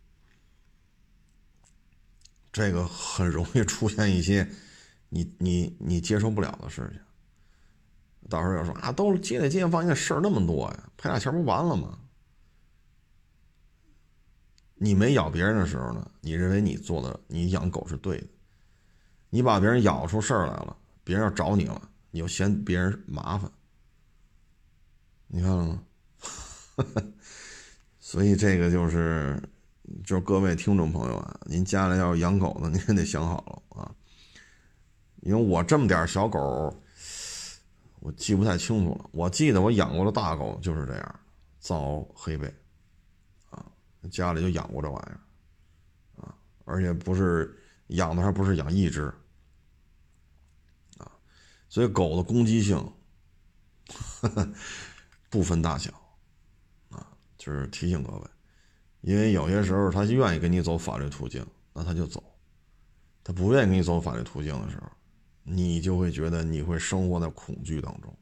[2.52, 4.48] 这个很容易出现一些
[5.08, 7.00] 你你你接受不了的事情。
[8.28, 12.00] 到时候要说啊，都接待街坊，那事儿那么多呀，赔俩钱不完了吗？
[14.76, 18.26] 你没咬别人的时候呢，你认为你做的你养狗是对的，
[19.30, 23.50] 你把别人咬出事儿来了，别人要找你了，你又嫌别人麻烦，
[25.28, 25.82] 你看了吗？
[28.00, 29.40] 所以这个就是，
[30.04, 33.94] 就是各位听众朋友啊，您家里要养狗的，您得想好了啊，
[35.20, 36.76] 因为我这么点小狗，
[38.00, 41.20] 我记不太清楚了，我记得我养过的大狗就是这样，
[41.60, 42.52] 藏獒、黑背。
[44.10, 45.20] 家里就养过这玩意儿，
[46.22, 49.12] 啊，而且不是养的，还不是养一只，
[50.98, 51.10] 啊，
[51.68, 52.92] 所以狗的攻击性
[55.30, 55.90] 不分大小，
[56.90, 57.06] 啊，
[57.38, 58.30] 就是提醒各位，
[59.00, 62.20] 因为有些时候它愿意跟你走法律途径，那它就走；
[63.22, 64.90] 它不愿意跟你走法律途径的时候，
[65.42, 68.16] 你就会觉得你会生活在恐惧当中，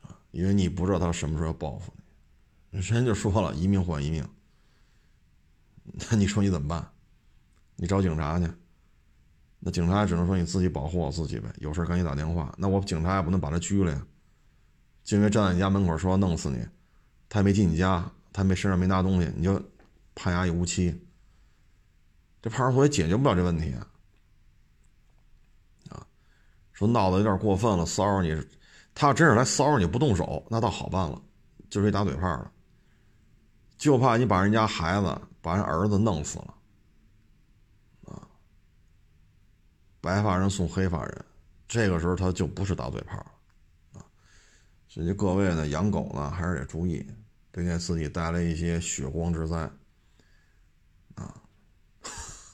[0.00, 1.99] 啊，因为你不知道他什么时候要报复你。
[2.70, 4.26] 人家就说了一命换一命，
[6.10, 6.92] 那你说你怎么办？
[7.76, 8.48] 你找警察去，
[9.58, 11.52] 那警察只能说你自己保护好自己呗。
[11.58, 12.54] 有事赶紧打电话。
[12.58, 14.06] 那我警察也不能把他拘了呀，
[15.02, 16.64] 就因为站在你家门口说要弄死你，
[17.28, 19.60] 他也没进你家，他没身上没拿东西，你就
[20.14, 21.06] 判押一无期。
[22.40, 23.86] 这派出所也解决不了这问题啊！
[25.90, 26.06] 啊，
[26.72, 28.34] 说闹得有点过分了，骚扰你，
[28.94, 31.20] 他要真是来骚扰你不动手，那倒好办了，
[31.68, 32.52] 就是一打嘴炮了。
[33.80, 36.54] 就怕你把人家孩子、把人儿子弄死了，
[38.04, 38.28] 啊！
[40.02, 41.24] 白发人送黑发人，
[41.66, 43.16] 这个时候他就不是打嘴炮，
[43.94, 44.04] 啊！
[44.86, 47.10] 所以各位呢，养狗呢还是得注意，
[47.50, 49.56] 别给自己带来一些血光之灾，
[51.14, 51.42] 啊！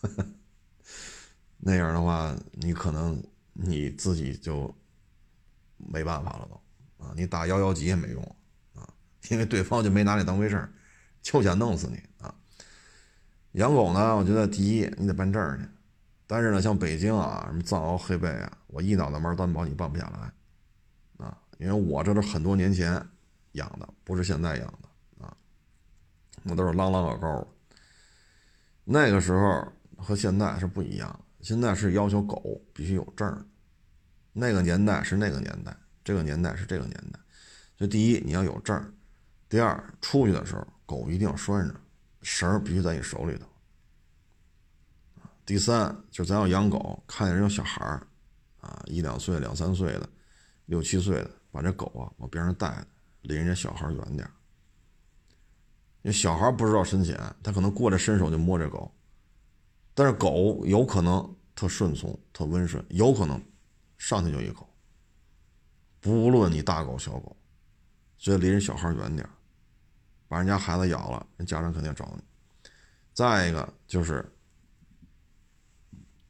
[1.58, 3.20] 那样的话，你可能
[3.52, 4.72] 你自己就
[5.76, 7.12] 没办法了，都啊！
[7.16, 8.36] 你打幺幺几也没用
[8.76, 8.88] 啊，
[9.28, 10.72] 因为对方就没拿你当回事儿。
[11.26, 12.32] 就想弄死你啊！
[13.52, 15.68] 养狗呢，我觉得第一你得办证去，
[16.24, 22.92] 但是呢，像北京啊，什么藏獒、黑背啊，我一脑袋门担保你办不下来啊，因为我这都很多年前
[23.52, 25.36] 养的，不是现在养的啊
[26.44, 27.44] 那都是啷啷个高。
[28.84, 33.48] 那个时候和现在是不一样，现在是要求狗必须有证
[34.32, 37.18] 那个年代是那个年代，这个年代是这个年代。
[37.76, 38.94] 所以第一你要有证
[39.48, 41.74] 第二出去的时候狗一定要拴着，
[42.22, 43.46] 绳必须在你手里头。
[45.44, 47.84] 第三就是咱要养狗，看见人有小孩，
[48.60, 50.08] 啊，一两岁、两三岁的、
[50.64, 52.84] 六七岁的，把这狗啊往边上带，
[53.22, 54.28] 离人家小孩远点
[56.02, 58.92] 因为小孩不知道深浅，他可能过来伸手就摸这狗，
[59.92, 63.42] 但是狗有可能特顺从、特温顺，有可能
[63.98, 64.68] 上去就一口。
[66.00, 67.36] 不论你大狗小狗，
[68.18, 69.28] 所以离人小孩远点
[70.28, 72.22] 把人家孩子咬了，人家长肯定找你。
[73.12, 74.24] 再一个就是。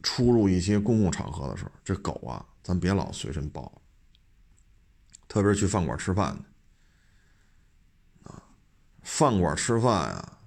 [0.02, 3.82] 出入一些公共场合的时候，这狗啊，咱别老随身抱。
[5.26, 6.28] 特别是去饭馆吃饭
[8.22, 8.40] 啊，
[9.02, 10.38] 饭馆吃饭啊，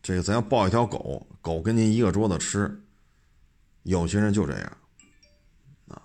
[0.00, 2.80] 这个咱要抱一条狗狗跟您一个桌子吃，
[3.82, 4.76] 有些人就这样
[5.88, 6.00] 啊。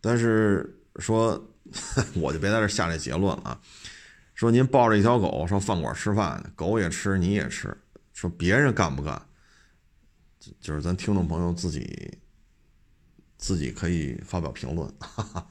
[0.00, 1.32] 但是说，
[2.14, 3.60] 我就别在这下这结论了。
[4.34, 7.76] 说您抱着一条狗上饭馆吃饭，狗也吃，你也吃，
[8.12, 9.20] 说别人干不干，
[10.60, 12.18] 就是咱听众朋友自己。
[13.36, 15.46] 自己可以发表评论，哈哈，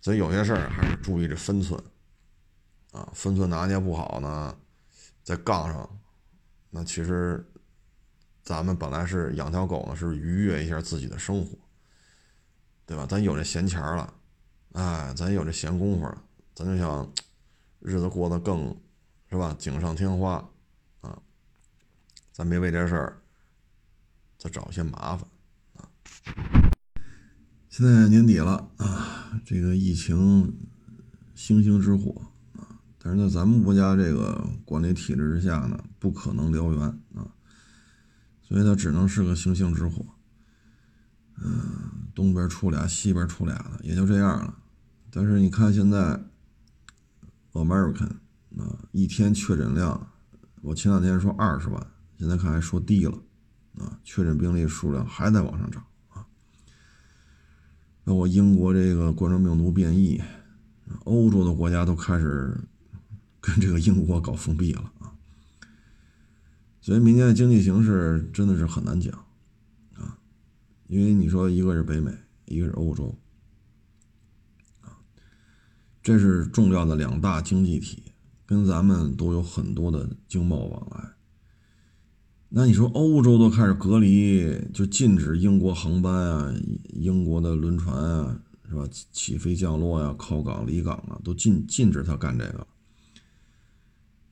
[0.00, 1.78] 所以有些事儿还是注意这分寸，
[2.92, 4.56] 啊，分寸拿捏不好呢，
[5.22, 6.00] 在杠上，
[6.70, 7.44] 那其实
[8.42, 11.58] 咱们本来是养条狗呢，是愉悦一下自己的生活，
[12.86, 13.04] 对吧？
[13.04, 14.14] 咱有这闲钱了，
[14.72, 16.22] 哎，咱有这闲工夫了，
[16.54, 17.12] 咱就想
[17.80, 18.76] 日子过得更，
[19.30, 19.54] 是吧？
[19.58, 20.48] 锦上添花，
[21.00, 21.18] 啊，
[22.32, 23.22] 咱别为这事儿
[24.38, 25.26] 再找些麻烦，
[25.76, 25.88] 啊。
[27.68, 30.58] 现在年底了啊，这个疫情
[31.34, 32.20] 星星之火
[32.54, 36.82] 啊，但是在咱们国家这个管理体制之下呢，不可能燎原
[37.14, 37.32] 啊，
[38.42, 40.04] 所以它只能是个星星之火。
[41.42, 44.58] 嗯，东边出俩，西边出俩的，也就这样了。
[45.10, 46.20] 但是你看现在
[47.52, 48.10] ，American
[48.58, 50.10] 啊，一天确诊量，
[50.62, 51.86] 我前两天说二十万，
[52.18, 53.18] 现在看还说低了
[53.78, 56.26] 啊，确诊病例数量还在往上涨啊。
[58.04, 60.20] 包括英国这个冠状病毒变异，
[61.04, 62.58] 欧洲的国家都开始
[63.40, 65.12] 跟这个英国搞封闭了啊，
[66.80, 69.12] 所以明年的经济形势真的是很难讲
[69.94, 70.18] 啊，
[70.88, 72.12] 因为你说一个是北美，
[72.46, 73.16] 一个是欧洲，
[76.02, 78.02] 这是重要的两大经济体，
[78.46, 81.10] 跟咱们都有很多的经贸往来。
[82.48, 86.54] 那你说欧洲都开始隔离，就禁止英国航班啊，
[86.88, 88.88] 英国的轮船啊，是吧？
[89.12, 92.66] 起飞降落呀，靠港离港啊，都禁禁止他干这个。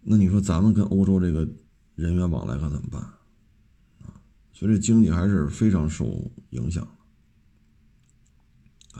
[0.00, 1.46] 那你说咱们跟欧洲这个
[1.94, 4.18] 人员往来可怎么办啊？
[4.52, 6.90] 所以这经济还是非常受影响的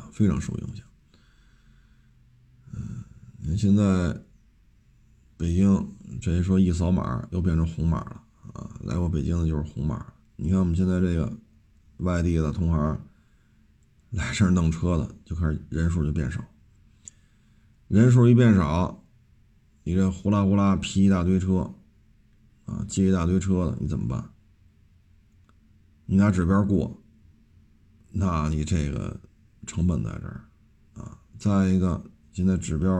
[0.01, 0.87] 啊，非常受影响。
[2.73, 3.05] 嗯，
[3.39, 4.21] 你看现在
[5.37, 8.23] 北京这一说一扫码又变成红码了。
[8.55, 10.07] 啊，来过北京的就是红码。
[10.37, 11.33] 你看我们现在这个
[11.99, 13.01] 外地的同行
[14.11, 16.43] 来这儿弄车的，就开始人数就变少。
[17.89, 19.05] 人数一变少，
[19.85, 21.75] 你这呼啦呼啦批一大堆车，
[22.65, 24.31] 啊，接一大堆车的，你怎么办？
[26.07, 27.03] 你拿指标过，
[28.11, 29.21] 那你这个
[29.67, 30.45] 成本在这儿
[30.95, 31.19] 啊。
[31.39, 32.03] 再一个，
[32.39, 32.95] 现在指标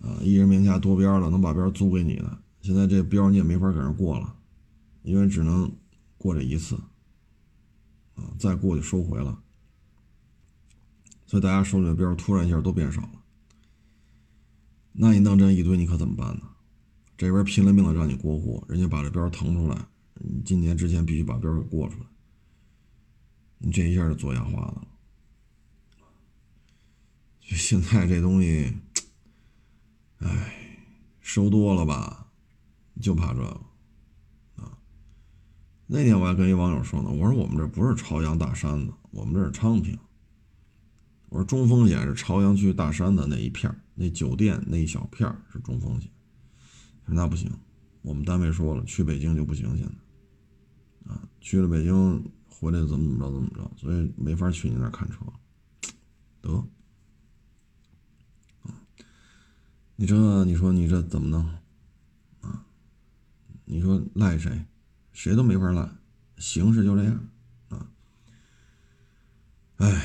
[0.00, 2.42] 啊，一人名下多标了，能把标租给你的。
[2.60, 4.34] 现在这标你也没法搁那过了，
[5.04, 5.70] 因为只能
[6.18, 6.74] 过这一次，
[8.16, 9.40] 啊，再过就收回了。
[11.24, 13.22] 所以大家手里的标突然一下都变少了，
[14.90, 16.42] 那你弄这一堆，你可怎么办呢？
[17.16, 22.06] 这边拼了命的让你过户，人家把这标腾出来，你今年之前必须把标给过出来，
[23.58, 24.88] 你这一下就做牙花了。
[27.42, 28.72] 就现在这东西，
[30.18, 30.78] 哎，
[31.20, 32.32] 收多了吧？
[33.00, 33.60] 就怕这个
[34.56, 34.78] 啊！
[35.86, 39.98] 那天我还跟一网友说呢，我说我们这不是朝阳大山子，我们这是昌平。
[41.30, 46.10] 我说中风险是朝阳区大山的那一片那酒店那一小片是中风险。
[47.06, 47.50] 那不行，
[48.02, 55.16] 我们单位说了，去北京就不行，现在啊，去了北京回来怎么怎么着怎么着，所以没法去你那看车。
[56.42, 56.52] 得
[58.62, 58.74] 啊，
[60.02, 61.48] 你这你说你这怎么弄
[62.40, 62.66] 啊？
[63.64, 64.64] 你说赖谁？
[65.12, 65.88] 谁都没法赖，
[66.38, 67.20] 形势就这样
[67.68, 67.86] 啊！
[69.76, 70.02] 哎，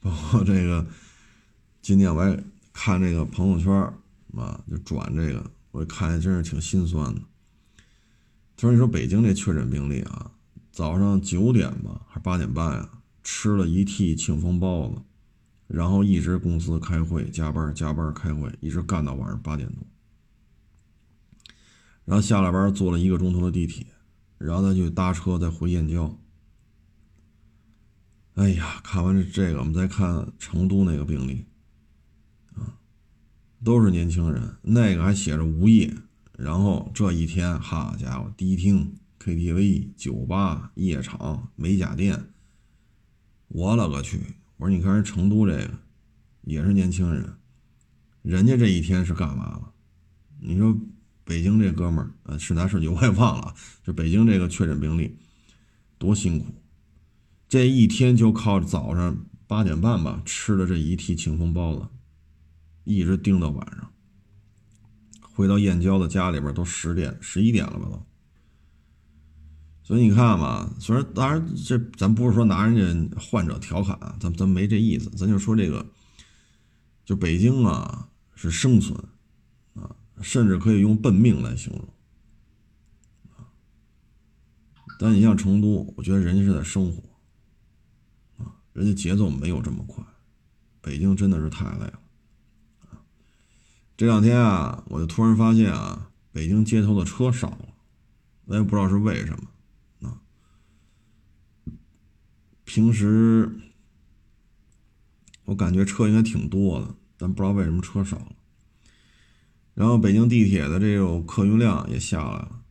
[0.00, 0.86] 包括这个，
[1.82, 2.42] 今天我还
[2.72, 3.70] 看这个朋友圈
[4.32, 7.20] 啊，就转这个，我看真是挺心酸的。
[8.56, 10.32] 他说你说北京这确诊病例啊，
[10.72, 15.02] 早上九点吧，还是八点半啊，吃了一屉庆丰包子，
[15.72, 19.86] 然后一直公司开会加班加班开会，一直干到晚上八点多，
[22.04, 23.86] 然后下了班坐了一个钟头的地铁，
[24.36, 26.18] 然后再去搭车再回燕郊。
[28.34, 31.46] 哎呀，看完这这个，我们再看成都那个病例，
[32.54, 32.78] 啊，
[33.62, 35.94] 都是年轻人，那个还写着无业。
[36.36, 42.32] 然后这一天，好家伙，迪厅、KTV、酒吧、夜场、美甲店，
[43.48, 44.20] 我勒个去！
[44.60, 45.70] 我说，你看人成都这个，
[46.42, 47.34] 也是年轻人，
[48.20, 49.72] 人家这一天是干嘛了？
[50.38, 50.78] 你说
[51.24, 55.16] 北京这哥们儿，呃，是男是女我也忘了，就北京这个确诊病例
[55.96, 56.54] 多辛苦，
[57.48, 61.88] 这一天就靠早上八点半吧吃的这一屉庆丰包子，
[62.84, 63.90] 一直盯到晚上。
[65.22, 68.06] 回到燕郊的家里边都十点十一点了吧都，
[69.90, 75.84] 所以你看嘛，虽然当然这咱不是说拿人家患者调侃，咱咱没这意思，咱就说这个，
[77.04, 78.96] 就北京啊是生存
[79.74, 79.90] 啊，
[80.22, 81.88] 甚至可以用奔命来形容。
[85.00, 87.02] 但你像成都，我觉得人家是在生活
[88.44, 90.04] 啊，人家节奏没有这么快，
[90.80, 91.98] 北京真的是太累了。
[93.96, 97.74] 这两天啊，我就突然发现啊，北京街头的车少了，
[98.44, 100.20] 我也不知道是为什么啊。
[102.72, 103.50] 平时
[105.44, 108.32] 我感觉车应该挺多的，但不知道为什么车少了。
[109.74, 112.62] 然后北京地铁的这种客运量也下来了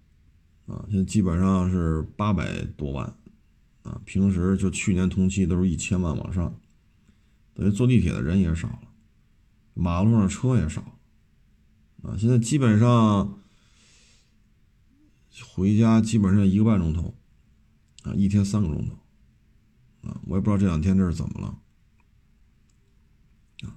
[0.68, 3.14] 啊，现在基本上是八百多万
[3.84, 6.58] 啊，平时就去年同期都是一千万往上，
[7.54, 8.84] 等于坐地铁的人也少了，
[9.74, 10.80] 马路上车也少。
[12.04, 13.38] 啊，现在基本上
[15.46, 17.14] 回家基本上一个半钟头，
[18.04, 18.96] 啊，一天三个钟头，
[20.02, 21.48] 啊，我也不知道这两天这是怎么了，
[23.68, 23.76] 啊，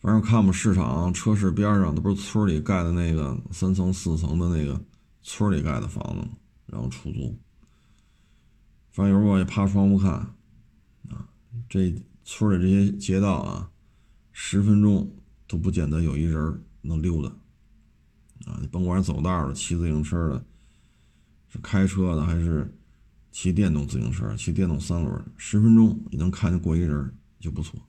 [0.00, 4.82] 反正看我们市场车市边上，那不是村里盖的那个三层四层的那个
[5.22, 6.28] 村里盖的房子，
[6.66, 7.38] 然后出租，
[8.90, 10.12] 反正有时候我也趴窗户看，
[11.08, 11.28] 啊，
[11.68, 11.94] 这
[12.24, 13.70] 村里这些街道啊，
[14.32, 15.10] 十分钟
[15.46, 16.62] 都不见得有一人。
[16.82, 17.28] 能溜达，
[18.50, 20.46] 啊，你甭管走道的、骑自行车的，
[21.48, 22.74] 是开车的还是
[23.30, 27.80] 骑电动自行车、骑电动三轮，十分钟你能看见过一人就不错，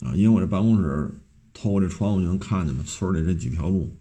[0.00, 1.10] 啊，因为我这办公室
[1.52, 3.96] 透过这窗户就能看见嘛，村里这几条路，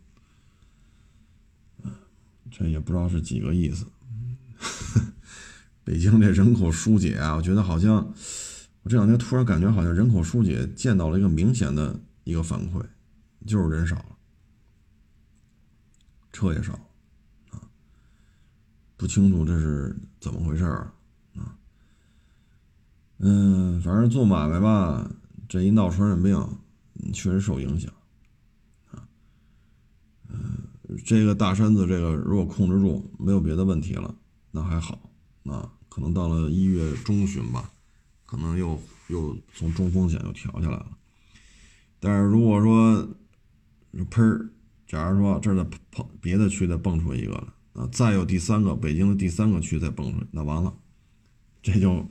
[2.51, 3.85] 这也不知道是几个意思。
[5.83, 7.95] 北京这人口疏解啊，我觉得好像
[8.83, 12.83] 我这两天突然感觉好像人口疏解见到了一个明显的一个反馈。
[13.45, 14.17] 就是人少了，
[16.33, 16.86] 车也少，
[18.97, 20.91] 不清楚这是怎么回事儿
[21.35, 21.55] 啊，
[23.19, 25.07] 嗯，反正做买卖吧，
[25.47, 26.35] 这一闹传染病，
[27.13, 27.93] 确实受影响，
[28.89, 29.07] 啊，
[30.29, 30.67] 嗯，
[31.05, 34.13] 这个大山子这个如果控制住，没有别的问题了，
[34.49, 34.99] 那还好，
[35.43, 37.71] 啊，可能到了一月中旬吧，
[38.25, 38.79] 可能又
[39.09, 40.97] 又从中风险又调下来了，
[41.99, 43.07] 但是如果说，
[44.09, 44.49] 喷儿，
[44.87, 50.75] 假如说这儿的碰别的区再蹦出一个了啊，再有第三个北京的第三个区再蹦出来，那完了，
[51.61, 52.09] 这就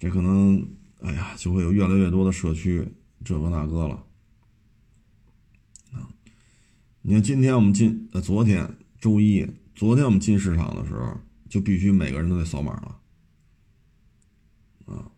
[0.00, 0.68] 这可能，
[1.00, 2.84] 哎呀，就会有越来越多的社区
[3.24, 4.04] 这个那个了
[5.92, 6.10] 啊。
[7.02, 9.46] 你看今天我们进，呃，昨天周一，
[9.76, 13.00] 昨天我们进市场的时候，就必须每个人都得扫码了
[14.86, 15.08] 啊。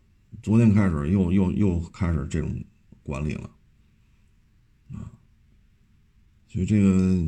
[0.42, 2.62] 昨天开始又又又开始这种
[3.02, 3.50] 管理了。
[4.92, 5.08] 啊，
[6.46, 7.26] 所以这个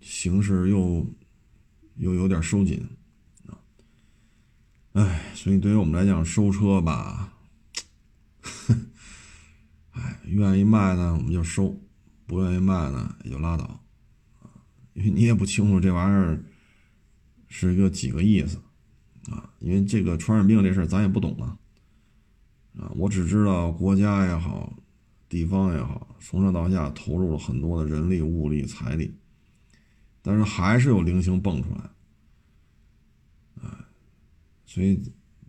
[0.00, 1.06] 形势又
[1.96, 2.86] 又有点收紧
[3.46, 3.58] 啊，
[4.92, 7.34] 哎，所以对于我们来讲收车吧，
[9.92, 11.80] 哎，愿意卖呢我们就收，
[12.26, 13.64] 不愿意卖呢也就拉倒
[14.40, 14.50] 啊，
[14.94, 16.44] 因为你也不清楚这玩意儿
[17.48, 18.58] 是一个几个意思
[19.30, 21.58] 啊，因为这个传染病这事儿咱也不懂啊，
[22.78, 24.72] 啊，我只知道国家也好。
[25.28, 29.14] 地方也好，从上到下投入了很多的人力、物力、财力，
[30.22, 31.90] 但是还是有零星蹦出来，
[33.60, 33.68] 哎，
[34.64, 35.02] 所以，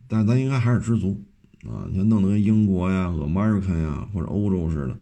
[0.07, 1.23] 但咱应该还是知足
[1.69, 1.85] 啊！
[1.89, 4.99] 你看弄得跟英国呀、American 呀，或者欧洲似的，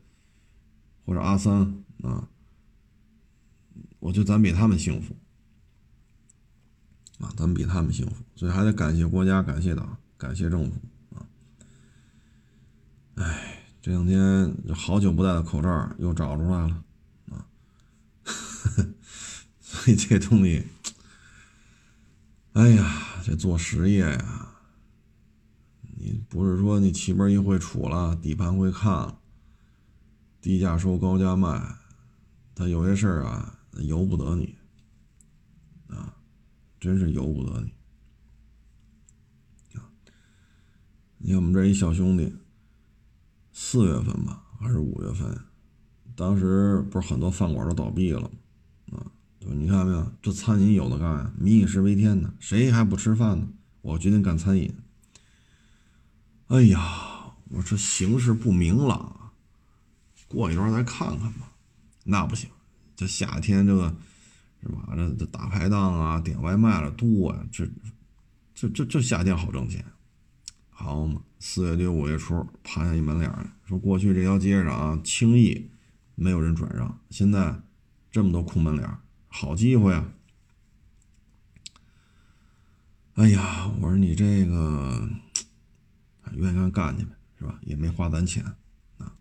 [1.05, 2.27] 或者阿三啊，
[3.99, 5.15] 我觉得咱比他们幸福
[7.19, 10.81] 啊，咱们比他们幸福，所以还得感谢国家、感谢党、感谢政府
[11.15, 11.25] 啊！
[13.15, 13.57] 哎。
[13.83, 16.83] 这两天好久不戴的口罩又找出来了，
[17.31, 17.49] 啊，
[18.21, 18.93] 呵 呵
[19.71, 20.67] 所 以这东西，
[22.51, 24.49] 哎呀，这做实业呀，
[25.95, 29.17] 你不是说你气门一会杵了，底盘会看了，
[30.41, 31.77] 低价收高价卖，
[32.53, 34.57] 他有些事儿啊，由不得你，
[35.87, 36.17] 啊，
[36.77, 37.71] 真是由不得你。
[41.23, 42.35] 你看我们这一小兄弟，
[43.53, 45.39] 四月份吧，还是五月份，
[46.13, 48.31] 当时不是很多饭馆都倒闭了吗？
[49.47, 50.11] 你看到没有？
[50.21, 53.47] 这餐饮有的干，民以食为天呢，谁还不吃饭呢？
[53.81, 54.71] 我决定干餐饮。
[56.47, 59.33] 哎呀，我这形势不明朗啊，
[60.27, 61.51] 过一段再看看吧。
[62.03, 62.49] 那不行，
[62.95, 63.95] 这夏天这个
[64.61, 64.93] 是吧？
[64.95, 67.67] 这这大排档啊，点外卖了多呀，这
[68.53, 69.83] 这这这夏天好挣钱，
[70.69, 71.21] 好嘛？
[71.39, 75.67] 四月底五月初盘下一门脸来，说过去这条街上啊，轻易
[76.13, 77.59] 没有人转让，现在
[78.11, 78.87] 这么多空门脸。
[79.33, 80.13] 好机会啊！
[83.13, 85.09] 哎呀，我说你这个
[86.33, 87.57] 愿意干干去呗，是吧？
[87.63, 88.43] 也没花咱钱
[88.97, 89.15] 啊。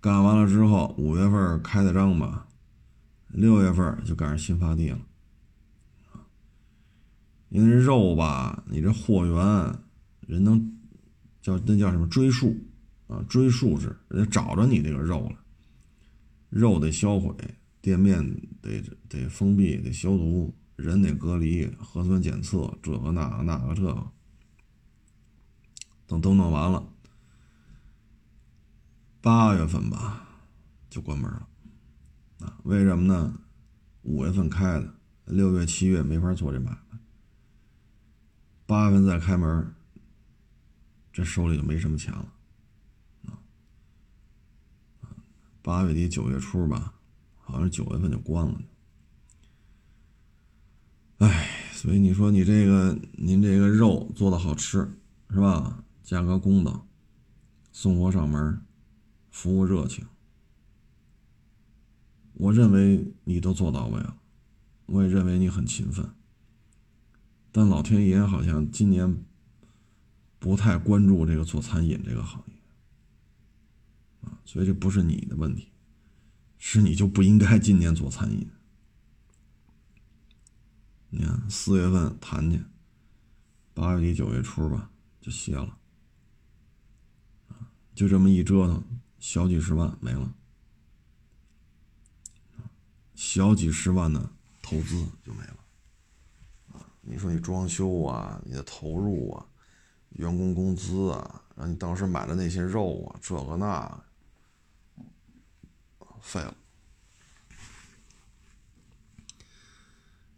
[0.00, 2.46] 干完了之后，五月份开的张吧，
[3.28, 5.00] 六月份就赶上新发地了。
[7.48, 9.34] 因为肉吧，你这货源
[10.26, 10.78] 人能
[11.40, 12.56] 叫那叫什么追溯
[13.08, 13.24] 啊？
[13.28, 15.36] 追溯制，人家找着你这个肉了，
[16.48, 17.34] 肉得销毁。
[17.82, 18.22] 店面
[18.60, 24.12] 得得封闭，得消毒，人得隔离，核酸检测，这个那个那个这个，
[26.06, 26.92] 等都弄完了，
[29.22, 30.28] 八月份吧
[30.90, 31.48] 就关门了，
[32.40, 33.40] 啊，为什么呢？
[34.02, 36.98] 五月份开的，六月七月没法做这买卖，
[38.66, 39.74] 八月份再开门，
[41.10, 42.32] 这手里就没什么钱了，
[43.24, 43.40] 啊，
[45.62, 46.94] 八月底九月初吧。
[47.50, 48.60] 好像九月份就关了，
[51.18, 54.88] 哎，所以你说你这个您这个肉做的好吃
[55.30, 55.84] 是吧？
[56.02, 56.86] 价格公道，
[57.72, 58.62] 送货上门，
[59.30, 60.06] 服务热情，
[62.34, 64.16] 我认为你都做到位了，
[64.86, 66.08] 我也认为你很勤奋，
[67.52, 69.22] 但老天爷好像今年
[70.38, 72.54] 不太关注这个做餐饮这个行业
[74.22, 75.69] 啊，所以这不是你的问题。
[76.62, 78.48] 是你就不应该今年做餐饮。
[81.08, 82.62] 你看四月份谈去，
[83.72, 84.90] 八月底九月初吧
[85.22, 85.78] 就歇了，
[87.94, 88.84] 就这么一折腾，
[89.18, 90.34] 小几十万没了，
[93.14, 94.30] 小几十万的
[94.62, 95.56] 投资就没了。
[97.00, 99.46] 你说你装修啊，你的投入啊，
[100.10, 104.04] 员工工资啊，然后你当时买的那些肉啊，这个那。
[106.20, 106.54] 废了，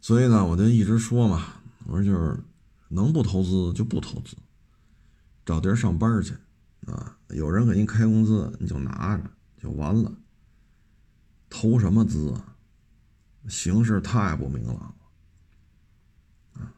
[0.01, 2.37] 所以呢，我就一直说嘛，我说就是
[2.89, 4.35] 能不投资就不投资，
[5.45, 6.35] 找地儿上班去
[6.87, 10.11] 啊，有人给您开工资，你就拿着就完了，
[11.49, 12.55] 投什么资啊？
[13.49, 14.95] 形势太不明朗了
[16.61, 16.73] 啊！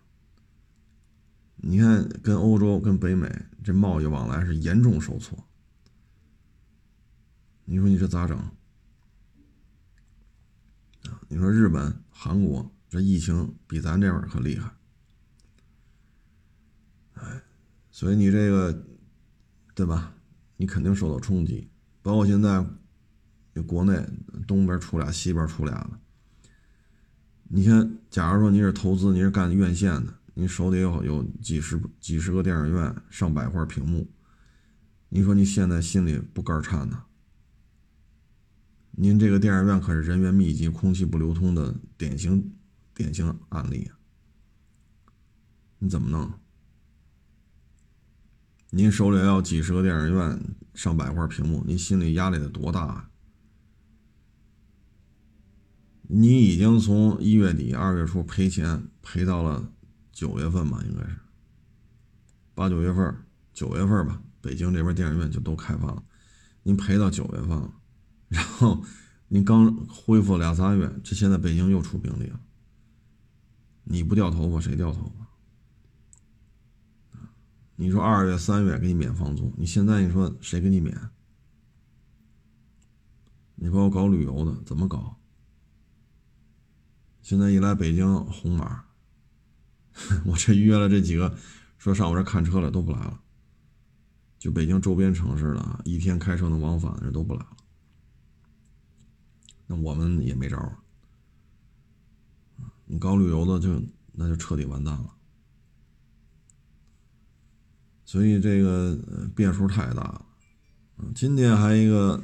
[1.58, 3.32] 你看，跟欧洲、跟北美
[3.64, 5.38] 这贸易往来是严重受挫，
[7.66, 8.55] 你说你这咋整？
[11.28, 14.72] 你说日本、韩国这疫情比咱这边可厉害，
[17.16, 17.42] 哎，
[17.92, 18.86] 所以你这个，
[19.74, 20.14] 对吧？
[20.58, 21.70] 你肯定受到冲击。
[22.02, 22.66] 包括现在
[23.54, 24.00] 你，国内
[24.48, 26.00] 东边出俩，西边出俩的。
[27.48, 34.08] 你看，假如说你是投资，你是干院线的，你手里有有几十几十个电影院，上百块屏幕，
[35.10, 37.04] 你说你现在心里不肝颤呐？
[38.98, 42.54] 您这个电影院可是人员密集、空气不流通的典型
[42.94, 44.00] 典型案例啊！
[45.80, 46.32] 你怎么弄？
[48.70, 50.40] 您手里要几十个电影院、
[50.74, 53.10] 上百块屏幕，您心里压力得多大啊？
[56.04, 59.74] 你已经从一月底、二月初赔钱赔到了
[60.14, 60.82] 九月份吧？
[60.88, 61.20] 应该是
[62.54, 63.14] 八九月份、
[63.52, 64.22] 九月份吧？
[64.40, 66.02] 北京这边电影院就都开放了，
[66.64, 67.74] 您赔到九月份了。
[68.28, 68.84] 然后，
[69.28, 72.40] 你刚恢复两三月，这现在北京又出病例了。
[73.84, 75.26] 你不掉头发谁掉头发？
[77.76, 80.98] 你说二月、三月给你免房租，你现在你说谁给你免？
[83.56, 85.18] 你说我搞旅游的怎么搞？
[87.22, 88.86] 现在一来北京红码，
[90.26, 91.38] 我这约了这几个
[91.78, 93.20] 说上我这看车的都不来了，
[94.40, 97.55] 就北京周边城市的啊，一天开车能往返的人都不来了。
[99.68, 100.78] 那我们也没招儿，
[102.86, 105.12] 你搞旅游的就那就彻底完蛋了。
[108.06, 108.98] 所以这个
[109.36, 110.26] 变数太大了。
[111.14, 112.22] 今天还一个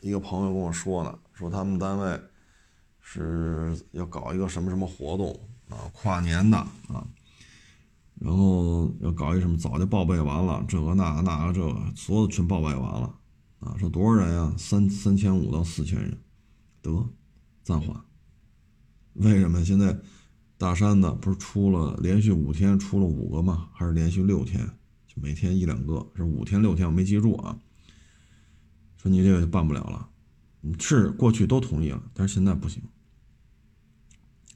[0.00, 2.20] 一个朋友跟我说呢，说他们单位
[3.00, 5.32] 是要搞一个什么什么活动
[5.70, 7.04] 啊，跨年的啊，
[8.20, 13.18] 然后要搞一什么，早就报备完了，这个那个那个这个，所有全报备完了
[13.60, 14.54] 啊，说多少人呀？
[14.58, 16.16] 三三千五到四千人，
[16.82, 17.08] 得
[17.62, 17.98] 暂缓。
[19.14, 19.64] 为什么？
[19.64, 19.98] 现在
[20.58, 23.70] 大山的不是出了连续五天出了五个吗？
[23.72, 24.66] 还是连续六天？
[25.06, 27.58] 就每天一两个，是五天六天，我没记住啊。
[28.96, 30.08] 说你这个就办不了了，
[30.78, 32.80] 是过去都同意了，但是现在不行，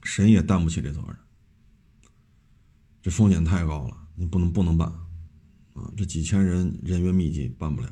[0.03, 1.17] 谁也担不起这责任，
[3.01, 4.87] 这风险太高了，你不能不能办，
[5.73, 7.89] 啊，这几千人人员密集办不了，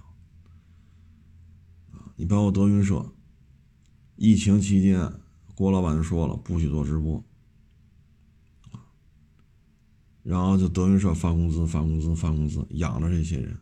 [1.92, 3.14] 啊，你包括德云社，
[4.16, 5.12] 疫情期间
[5.54, 7.24] 郭老板就说了不许做直播，
[10.24, 13.58] 然后就德云社发工资发工资发工资养着这些人。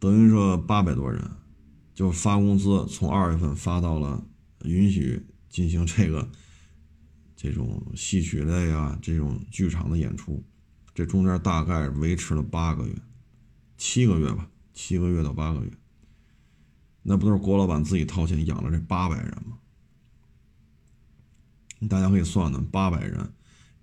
[0.00, 1.28] 德云社八百多人，
[1.94, 4.24] 就发工资，从二月份发到了
[4.64, 6.30] 允许进行这个
[7.34, 10.44] 这种戏曲类啊，这种剧场的演出，
[10.94, 12.94] 这中间大概维持了八个月，
[13.76, 15.70] 七个月吧，七个月到八个月，
[17.02, 19.58] 那不都是郭老板自己掏钱养了这八百人吗？
[21.88, 23.32] 大家可以算算，八百人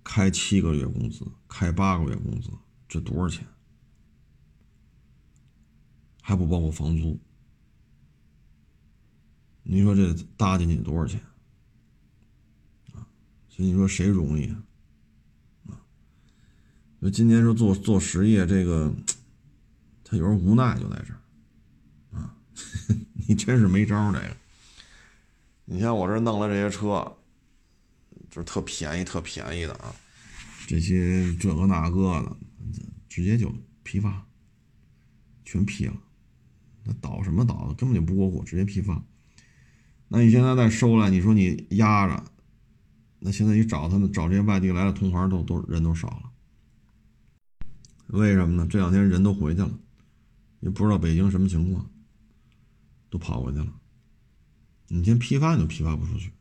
[0.04, 2.50] 开七个月工资，开八个月工资，
[2.90, 3.48] 这多少钱？
[6.22, 7.20] 还不包括房租，
[9.64, 11.22] 你说这搭进去多少钱
[12.94, 13.08] 啊？
[13.48, 14.64] 所以你说谁容易啊？
[15.68, 15.82] 啊，
[17.02, 18.94] 就今年说做做实业，这个
[20.04, 21.20] 他有时候无奈就在这儿，
[23.28, 24.38] 你真是没招这个。
[25.66, 27.18] 你像我这弄了这些车，
[28.30, 29.94] 就是特便宜、特便宜的啊，
[30.68, 32.38] 这些这个那个的，
[33.10, 33.52] 直接就
[33.84, 34.26] 批发，
[35.44, 35.94] 全批了。
[36.84, 39.04] 那倒什么倒，根本就不过户，直接批发。
[40.08, 42.24] 那你现在再收来，你说你压着，
[43.18, 46.32] 那现在你找他们，找这些外地来的同行都都人都少了。
[48.08, 48.68] 为什么呢？
[48.70, 49.80] 这两天人都回去了，
[50.60, 51.90] 也不知道北京什么情况，
[53.16, 53.68] 都跑过去了。
[54.90, 56.34] 你先批发你都批发不出去。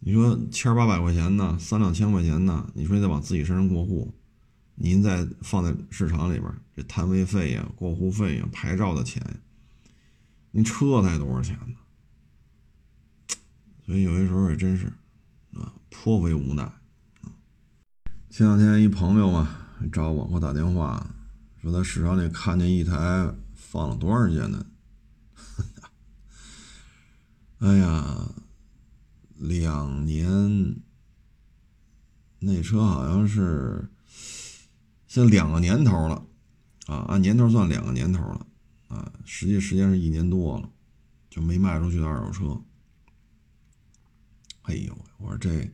[0.00, 4.12] 你说千八百块钱呢，三两千块钱呢，你说你得往自己身上过户。
[4.74, 9.22] 您再放在市场里边，这摊位费呀、过户费呀、牌照的钱，
[10.50, 11.74] 您车才多少钱呢？
[13.84, 14.86] 所以有些时候也真是
[15.54, 16.70] 啊，颇为无奈。
[18.30, 19.48] 前两天一朋友嘛
[19.90, 21.14] 找我，给我打电话，
[21.60, 24.64] 说在市场里看见一台放了多少件的，
[27.58, 28.34] 哎呀，
[29.36, 30.82] 两年，
[32.38, 33.88] 那车好像是。
[35.06, 36.26] 现在两个年头了，
[36.86, 38.46] 啊，按年头算两个年头了，
[38.88, 40.70] 啊，实际时间是一年多了，
[41.30, 42.62] 就没卖出去的二手车。
[44.64, 45.72] 哎呦，我说这，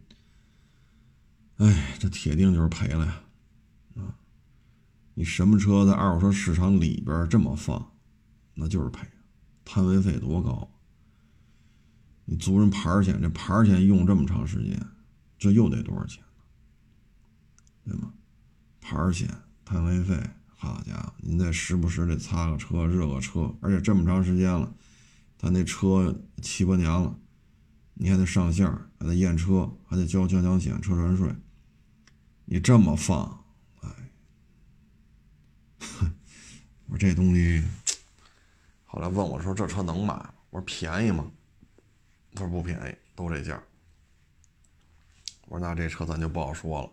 [1.57, 3.25] 哎，这铁定就是赔了呀，
[3.97, 4.17] 啊，
[5.15, 7.93] 你什么车在二手车市场里边这么放，
[8.55, 9.05] 那就是赔，
[9.65, 10.74] 摊位费多高，
[12.25, 14.81] 你租人牌钱，这牌钱用这么长时间，
[15.39, 16.23] 这又得多少钱？
[17.87, 18.13] 对吗？
[18.81, 19.29] 牌钱、
[19.65, 20.19] 摊位费，
[20.57, 24.75] 好家伙，您再时不时得擦个车、热个车，而且这么长时间了，
[25.39, 27.19] 他那车七八年了，
[27.95, 28.67] 你还得上线，
[28.99, 31.35] 还得验车，还得交交强险、车船税，
[32.47, 33.45] 你这么放，
[33.81, 33.91] 哎，
[36.89, 37.63] 我这东西，
[38.87, 40.35] 后来问我说这车能买吗？
[40.51, 41.31] 我说便宜吗？
[42.35, 43.63] 他说不便宜，都这价。
[45.47, 46.91] 我说那这车咱就不好说了。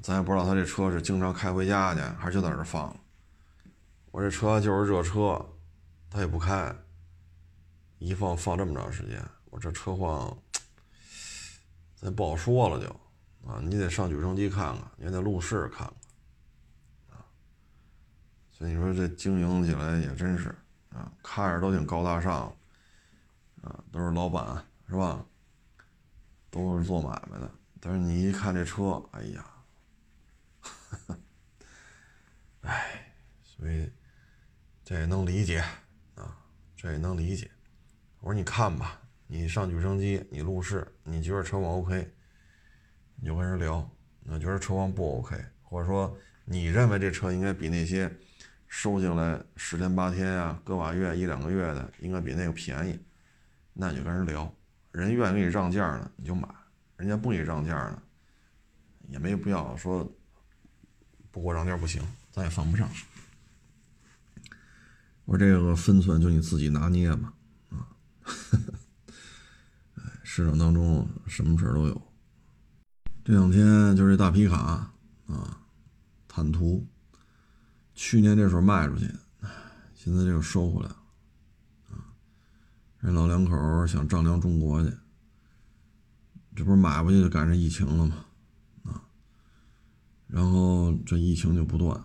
[0.00, 2.94] 咱也不知道他这车是经常开回家去，还是就在这放。
[4.10, 5.44] 我这车就是热车，
[6.10, 6.74] 他也不开，
[7.98, 10.36] 一放放这么长时间，我这车况，
[11.96, 12.88] 咱不好说了就
[13.48, 15.90] 啊，你得上举升机看看，你得路试看
[17.08, 17.24] 看啊。
[18.50, 20.54] 所以你说这经营起来也真是
[20.90, 22.54] 啊，看着都挺高大上
[23.62, 25.24] 啊，都是老板是吧？
[26.50, 27.50] 都是做买卖的，
[27.80, 29.46] 但是你一看这车，哎呀！
[32.60, 33.90] 哎，所以
[34.84, 35.64] 这也能理解
[36.14, 36.36] 啊，
[36.76, 37.50] 这也能理解。
[38.20, 42.14] 我说你看吧，你上举升机，你路试，你觉得车况 OK，
[43.16, 43.82] 你就跟人聊；
[44.20, 48.14] 那觉得车况不 OK，或者说你认为这车应该比那些
[48.68, 53.00] 收进来十天八天啊、个把月、一两个月的应该比那个便宜，
[53.72, 54.54] 那你就跟人聊，
[54.90, 56.46] 人愿意给你让价呢，你就买；
[56.96, 58.02] 人家不给你让价呢，
[59.08, 60.04] 也没必要说
[61.30, 62.88] 不给我让价不行，咱也犯不上。
[65.24, 67.32] 我这个分寸就你自己拿捏吧，
[67.70, 67.88] 啊，
[70.22, 72.12] 市场当中什么事都有。
[73.24, 74.92] 这两天就是这大皮卡
[75.26, 75.60] 啊，
[76.26, 76.86] 坦途，
[77.94, 79.08] 去年这时候卖出去，
[79.94, 80.90] 现在这个收回来，
[83.02, 84.92] 人老两口想丈量中国去，
[86.54, 88.24] 这不是买回去就赶上疫情了吗？
[88.84, 89.02] 啊，
[90.28, 92.00] 然后这疫情就不断，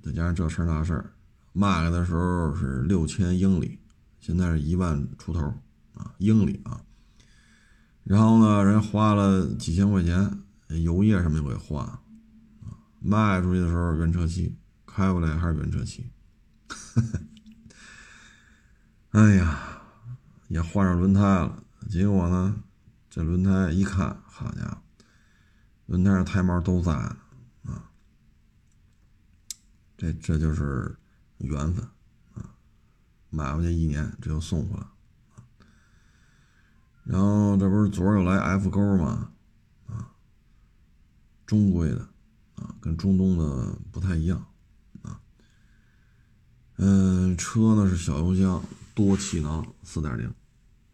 [0.00, 1.12] 再加上这事儿那事儿。
[1.52, 3.80] 卖来的时候是六千英里，
[4.20, 5.40] 现在是一万出头
[5.94, 6.80] 啊，英里啊。
[8.04, 10.44] 然后呢，人花了几千块钱，
[10.84, 12.00] 油液什么又给换啊。
[13.00, 16.08] 卖出去的时候原车漆，开回来还是原车漆。
[19.10, 19.82] 哎呀，
[20.48, 22.62] 也换上轮胎了，结果呢，
[23.08, 24.78] 这轮胎一看，好家伙，
[25.86, 27.16] 轮胎上胎毛都在呢
[27.64, 27.90] 啊。
[29.96, 30.96] 这这就是。
[31.40, 31.86] 缘分
[32.32, 32.56] 啊，
[33.28, 34.86] 买回去一年，这就送回来
[37.04, 39.32] 然后这不是昨儿又来 F 勾吗？
[39.86, 40.12] 啊，
[41.44, 42.00] 中规的
[42.54, 44.46] 啊，跟中东的不太一样
[45.02, 45.20] 啊。
[46.76, 48.64] 嗯，车呢是小油箱，
[48.96, 50.32] 多气囊，四点零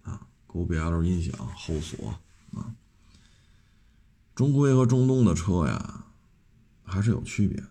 [0.03, 2.09] 啊，GBL 音响，后锁
[2.53, 2.75] 啊。
[4.35, 6.05] 中规和中东的车呀，
[6.83, 7.63] 还是有区别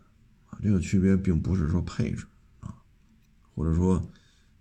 [0.49, 0.57] 啊。
[0.63, 2.25] 这个区别并不是说配置
[2.61, 2.73] 啊。
[3.53, 4.01] 或者说，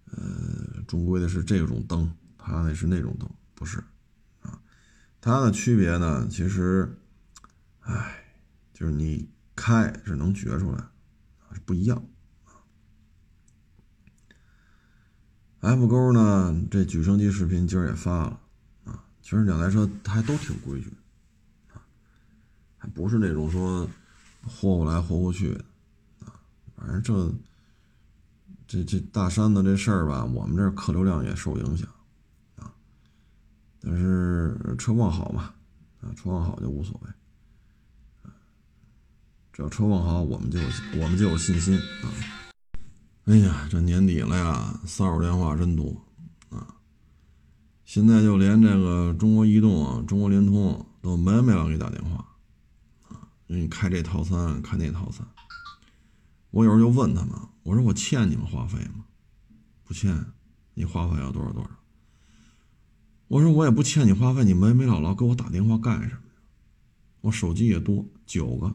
[0.07, 3.79] 呃，中规的是这种灯，它那是那种灯，不是，
[4.43, 4.61] 啊，
[5.21, 6.99] 它的区别呢，其实，
[7.83, 8.25] 哎，
[8.73, 10.85] 就是你开是能觉出来，
[11.53, 12.05] 是不一样，
[12.45, 12.59] 啊。
[15.61, 18.41] F 勾呢，这举升机视频今儿也发了，
[18.85, 20.93] 啊，其实两台车它还都挺规矩，
[21.73, 21.81] 啊，
[22.79, 23.89] 还不是那种说
[24.43, 25.55] 豁过来豁过去，
[26.25, 26.33] 啊，
[26.77, 27.35] 反正这。
[28.73, 31.89] 这这大山子这事儿吧，我们这客流量也受影响，
[32.55, 32.73] 啊，
[33.81, 35.53] 但是车况好嘛，
[36.01, 38.31] 啊，车况好就无所谓，
[39.53, 40.69] 只要车况好，我们就有
[41.03, 42.50] 我们就有信心啊。
[43.31, 46.05] 哎呀，这年底了呀，骚扰电话真多
[46.49, 46.75] 啊！
[47.85, 52.27] 现在就连这个中国移动、啊中国联通都没没给你打电话
[53.09, 55.25] 啊，给你开这套餐，开那套餐。
[56.51, 59.05] 我有时候就问他们，我说我欠你们话费吗？
[59.85, 60.27] 不欠，
[60.75, 61.71] 你话费要多少多少？
[63.29, 66.43] 我说我也不欠你话费，你没没老老给我打电话干什么呀？
[67.21, 68.67] 我手机也多，九个，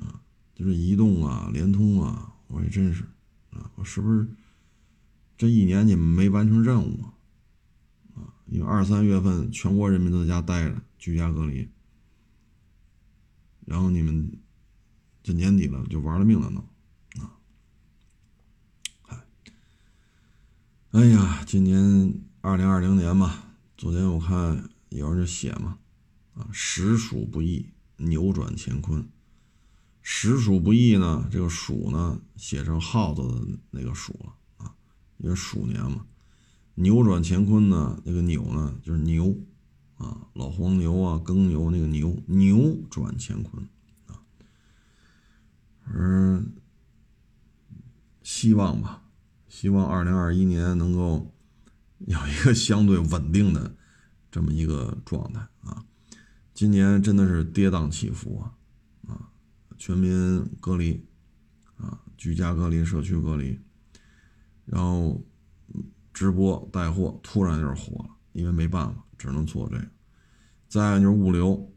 [0.00, 0.20] 啊，
[0.56, 3.02] 就是移动啊、联通啊，我说真是，
[3.50, 4.28] 啊，我是不是
[5.38, 7.02] 这一年你们没完成任务
[8.14, 8.34] 啊？
[8.46, 11.68] 因为二三月份全国人民都在家待着，居家隔离，
[13.64, 14.30] 然后你们。
[15.22, 16.64] 这年底了，就玩了命了呢，
[17.18, 17.36] 啊！
[19.08, 19.18] 哎，
[20.92, 23.44] 哎呀，今年二零二零年嘛，
[23.76, 25.78] 昨天我看有人就写嘛，
[26.32, 27.66] 啊，实属不易，
[27.98, 29.06] 扭转乾坤。
[30.02, 34.74] 实属不易呢，这个鼠呢写成耗子的那个鼠了啊，
[35.18, 36.06] 因为鼠年嘛。
[36.76, 39.36] 扭转乾坤呢，那个扭呢就是牛
[39.96, 43.68] 啊，老黄牛啊，耕牛那个牛，扭转乾坤。
[44.06, 44.22] 啊。
[45.84, 46.42] 而，
[48.22, 49.02] 希望吧，
[49.48, 51.30] 希望二零二一年能够
[51.98, 53.74] 有一个相对稳定的
[54.30, 55.84] 这么一个状态啊。
[56.54, 58.54] 今年真的是跌宕起伏，啊，
[59.80, 61.02] 全民隔离
[61.78, 63.58] 啊，居家隔离、社区隔离，
[64.66, 65.18] 然后
[66.12, 69.84] 直播带货突然就是火了，因为没办法，只能做这个。
[70.68, 71.72] 再就是物流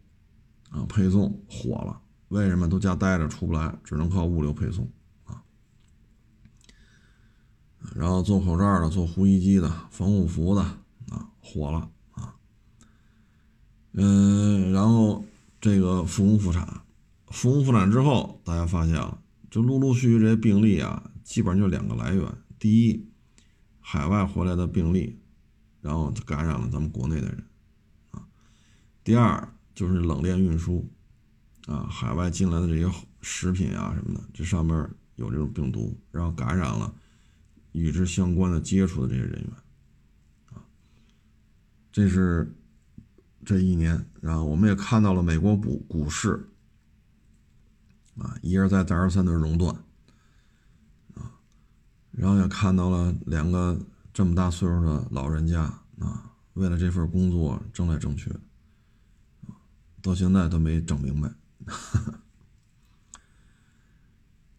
[0.70, 2.02] 啊，配送火了。
[2.28, 4.92] 为什么都家待着出不来，只能靠物流配送
[5.24, 5.42] 啊？
[7.96, 10.62] 然后做口罩的、做呼吸机的、防护服的
[11.10, 12.36] 啊，火了啊。
[13.94, 15.24] 嗯，然后
[15.62, 16.83] 这个复工复产，
[17.34, 19.20] 复工复产之后，大家发现了，
[19.50, 22.24] 就陆陆续续这些病例啊，基本上就两个来源：
[22.60, 23.10] 第一，
[23.80, 25.20] 海外回来的病例，
[25.82, 27.44] 然后感染了咱们国内的人
[28.12, 28.22] 啊；
[29.04, 30.88] 第二，就是冷链运输。
[31.66, 34.76] 啊，海外进来的这些食品啊什么的，这上面
[35.16, 36.94] 有这种病毒，然后感染了
[37.72, 39.50] 与之相关的接触的这些人员，
[40.52, 40.60] 啊，
[41.90, 42.54] 这是
[43.46, 46.50] 这一年，然后我们也看到了美国股股市，
[48.18, 49.76] 啊，一而再再而三的熔断，
[51.16, 51.32] 啊，
[52.12, 53.80] 然后也看到了两个
[54.14, 55.62] 这么大岁数的老人家
[56.00, 58.32] 啊，为了这份工作争来争去，
[60.02, 61.32] 到现在都没整明白。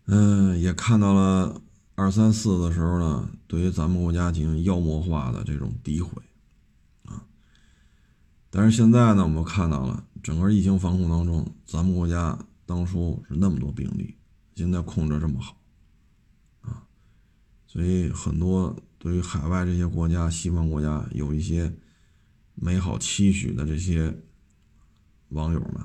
[0.07, 1.63] 嗯，也看到了
[1.95, 6.23] 二三四的时候呢，对于咱们国家进行妖魔化的这种诋毁
[7.05, 7.25] 啊。
[8.51, 14.17] 但是现在呢，我们看到了整个疫情防控当中，咱们国家当初是那么多病例，
[14.55, 15.61] 现在控制这么好
[16.61, 16.87] 啊，
[17.67, 21.75] 所以很多对于海外这些国家、西方国家有一些
[22.55, 24.23] 美好期许的这些
[25.29, 25.85] 网友们，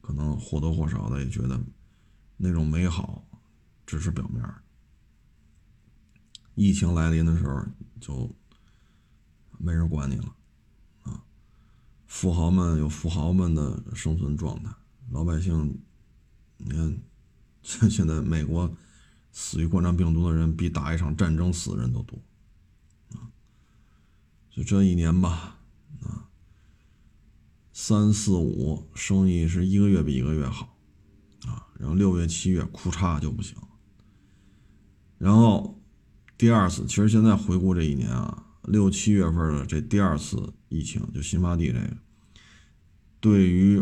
[0.00, 1.60] 可能或多或少的也觉得
[2.36, 3.26] 那种美好。
[3.84, 4.42] 只是表面
[6.54, 7.62] 疫情来临的时候，
[8.00, 8.34] 就
[9.58, 10.34] 没人管你了，
[11.02, 11.22] 啊！
[12.06, 14.72] 富豪们有富豪们的生存状态，
[15.10, 15.78] 老百姓，
[16.64, 16.98] 你看，
[17.62, 18.74] 现 现在美国
[19.30, 22.18] 死于冠状病毒的人比打一场战争死的人都多，
[23.14, 23.30] 啊！
[24.50, 25.58] 就这一年吧，
[26.02, 26.28] 啊，
[27.72, 30.76] 三四五生意是一个月比一个月好，
[31.46, 33.56] 啊，然后六月七月哭嚓就不行。
[35.18, 35.80] 然后，
[36.36, 41.96] 第二次，其实现在回顾这一年啊，六七月份的这第二次疫情，就新发地这个，
[43.20, 43.80] 对于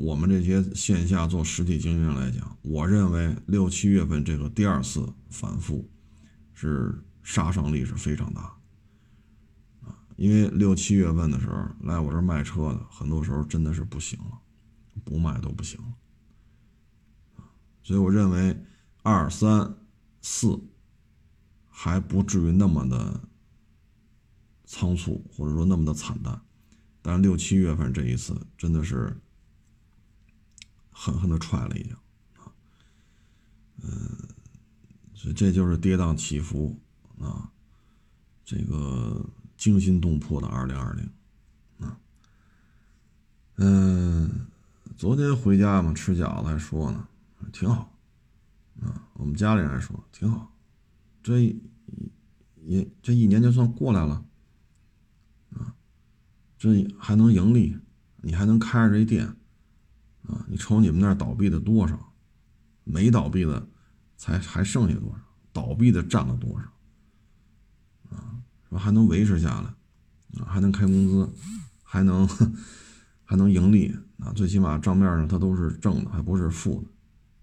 [0.00, 5.90] 我们这些线下做实体经营来讲，我认为六七月份这个第二次反复，
[6.54, 8.56] 是杀伤力是非常大，
[9.82, 14.40] 啊，因为六七月份的时候来我这卖车的，很多时候真的是不行了，
[15.04, 17.44] 不卖都不行了，
[17.82, 18.56] 所以我认为
[19.02, 19.74] 二三
[20.22, 20.58] 四。
[21.82, 23.18] 还不至于那么的
[24.66, 26.38] 仓促，或者说那么的惨淡，
[27.00, 29.18] 但是六七月份这一次真的是
[31.02, 31.96] 狠狠的踹了一脚
[32.36, 32.52] 啊，
[33.82, 34.28] 嗯，
[35.14, 36.78] 所以这就是跌宕起伏
[37.18, 37.50] 啊，
[38.44, 39.24] 这个
[39.56, 41.08] 惊心动魄的二零二零
[41.78, 41.98] 啊，
[43.56, 44.46] 嗯，
[44.98, 47.08] 昨天回家嘛吃饺子还说呢，
[47.50, 47.96] 挺好
[48.82, 50.52] 啊，我们家里人还说挺好，
[51.22, 51.56] 这。
[52.62, 54.22] 也这一年就算过来了，
[55.54, 55.74] 啊，
[56.58, 57.74] 这还能盈利，
[58.18, 59.34] 你还能开着这店，
[60.30, 62.12] 啊，你瞅你们那儿倒闭的多少，
[62.84, 63.68] 没倒闭的
[64.16, 65.18] 才还剩下多少，
[65.52, 71.28] 倒闭的占了多少，啊，说还能维持下来，啊，还能开工资，
[71.82, 72.28] 还能
[73.24, 76.88] 还能盈利，啊，最起码账面上它都是正的，还不是负的，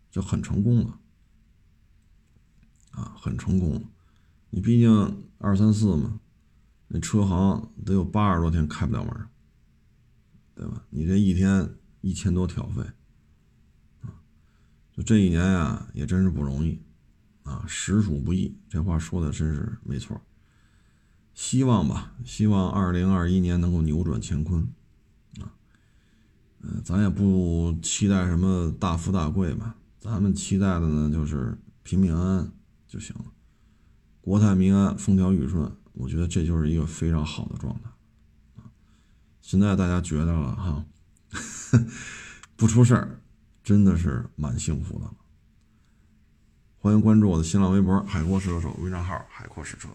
[0.09, 0.99] 就很成功了，
[2.91, 3.81] 啊，很成功了。
[4.49, 6.21] 你毕竟二三四嘛，
[6.87, 9.27] 那车行得有八十多天开不了门，
[10.55, 10.85] 对吧？
[10.89, 11.69] 你这一天
[12.07, 12.81] 一千多挑费，
[14.01, 14.15] 啊，
[14.93, 16.79] 就这一年呀，也真是不容易，
[17.43, 18.57] 啊，实属不易。
[18.69, 20.21] 这话说的真是没错。
[21.33, 24.61] 希望吧，希望二零二一年能够扭转乾坤，
[25.41, 25.51] 啊，
[26.61, 32.51] 嗯，咱也不期待什么大富大贵吧，咱们期待的呢就是平平安安
[32.87, 33.25] 就行了。
[34.21, 37.89] 国泰民安，风调雨顺，我觉得这就是一个非常好的状态
[38.55, 38.71] 啊！
[39.41, 40.85] 现在大家觉得了哈，
[42.55, 43.21] 不出事儿，
[43.63, 45.13] 真的是蛮幸福的了。
[46.77, 49.89] 欢迎关注我的新浪微博“海阔试车手”微账号“海阔试车”。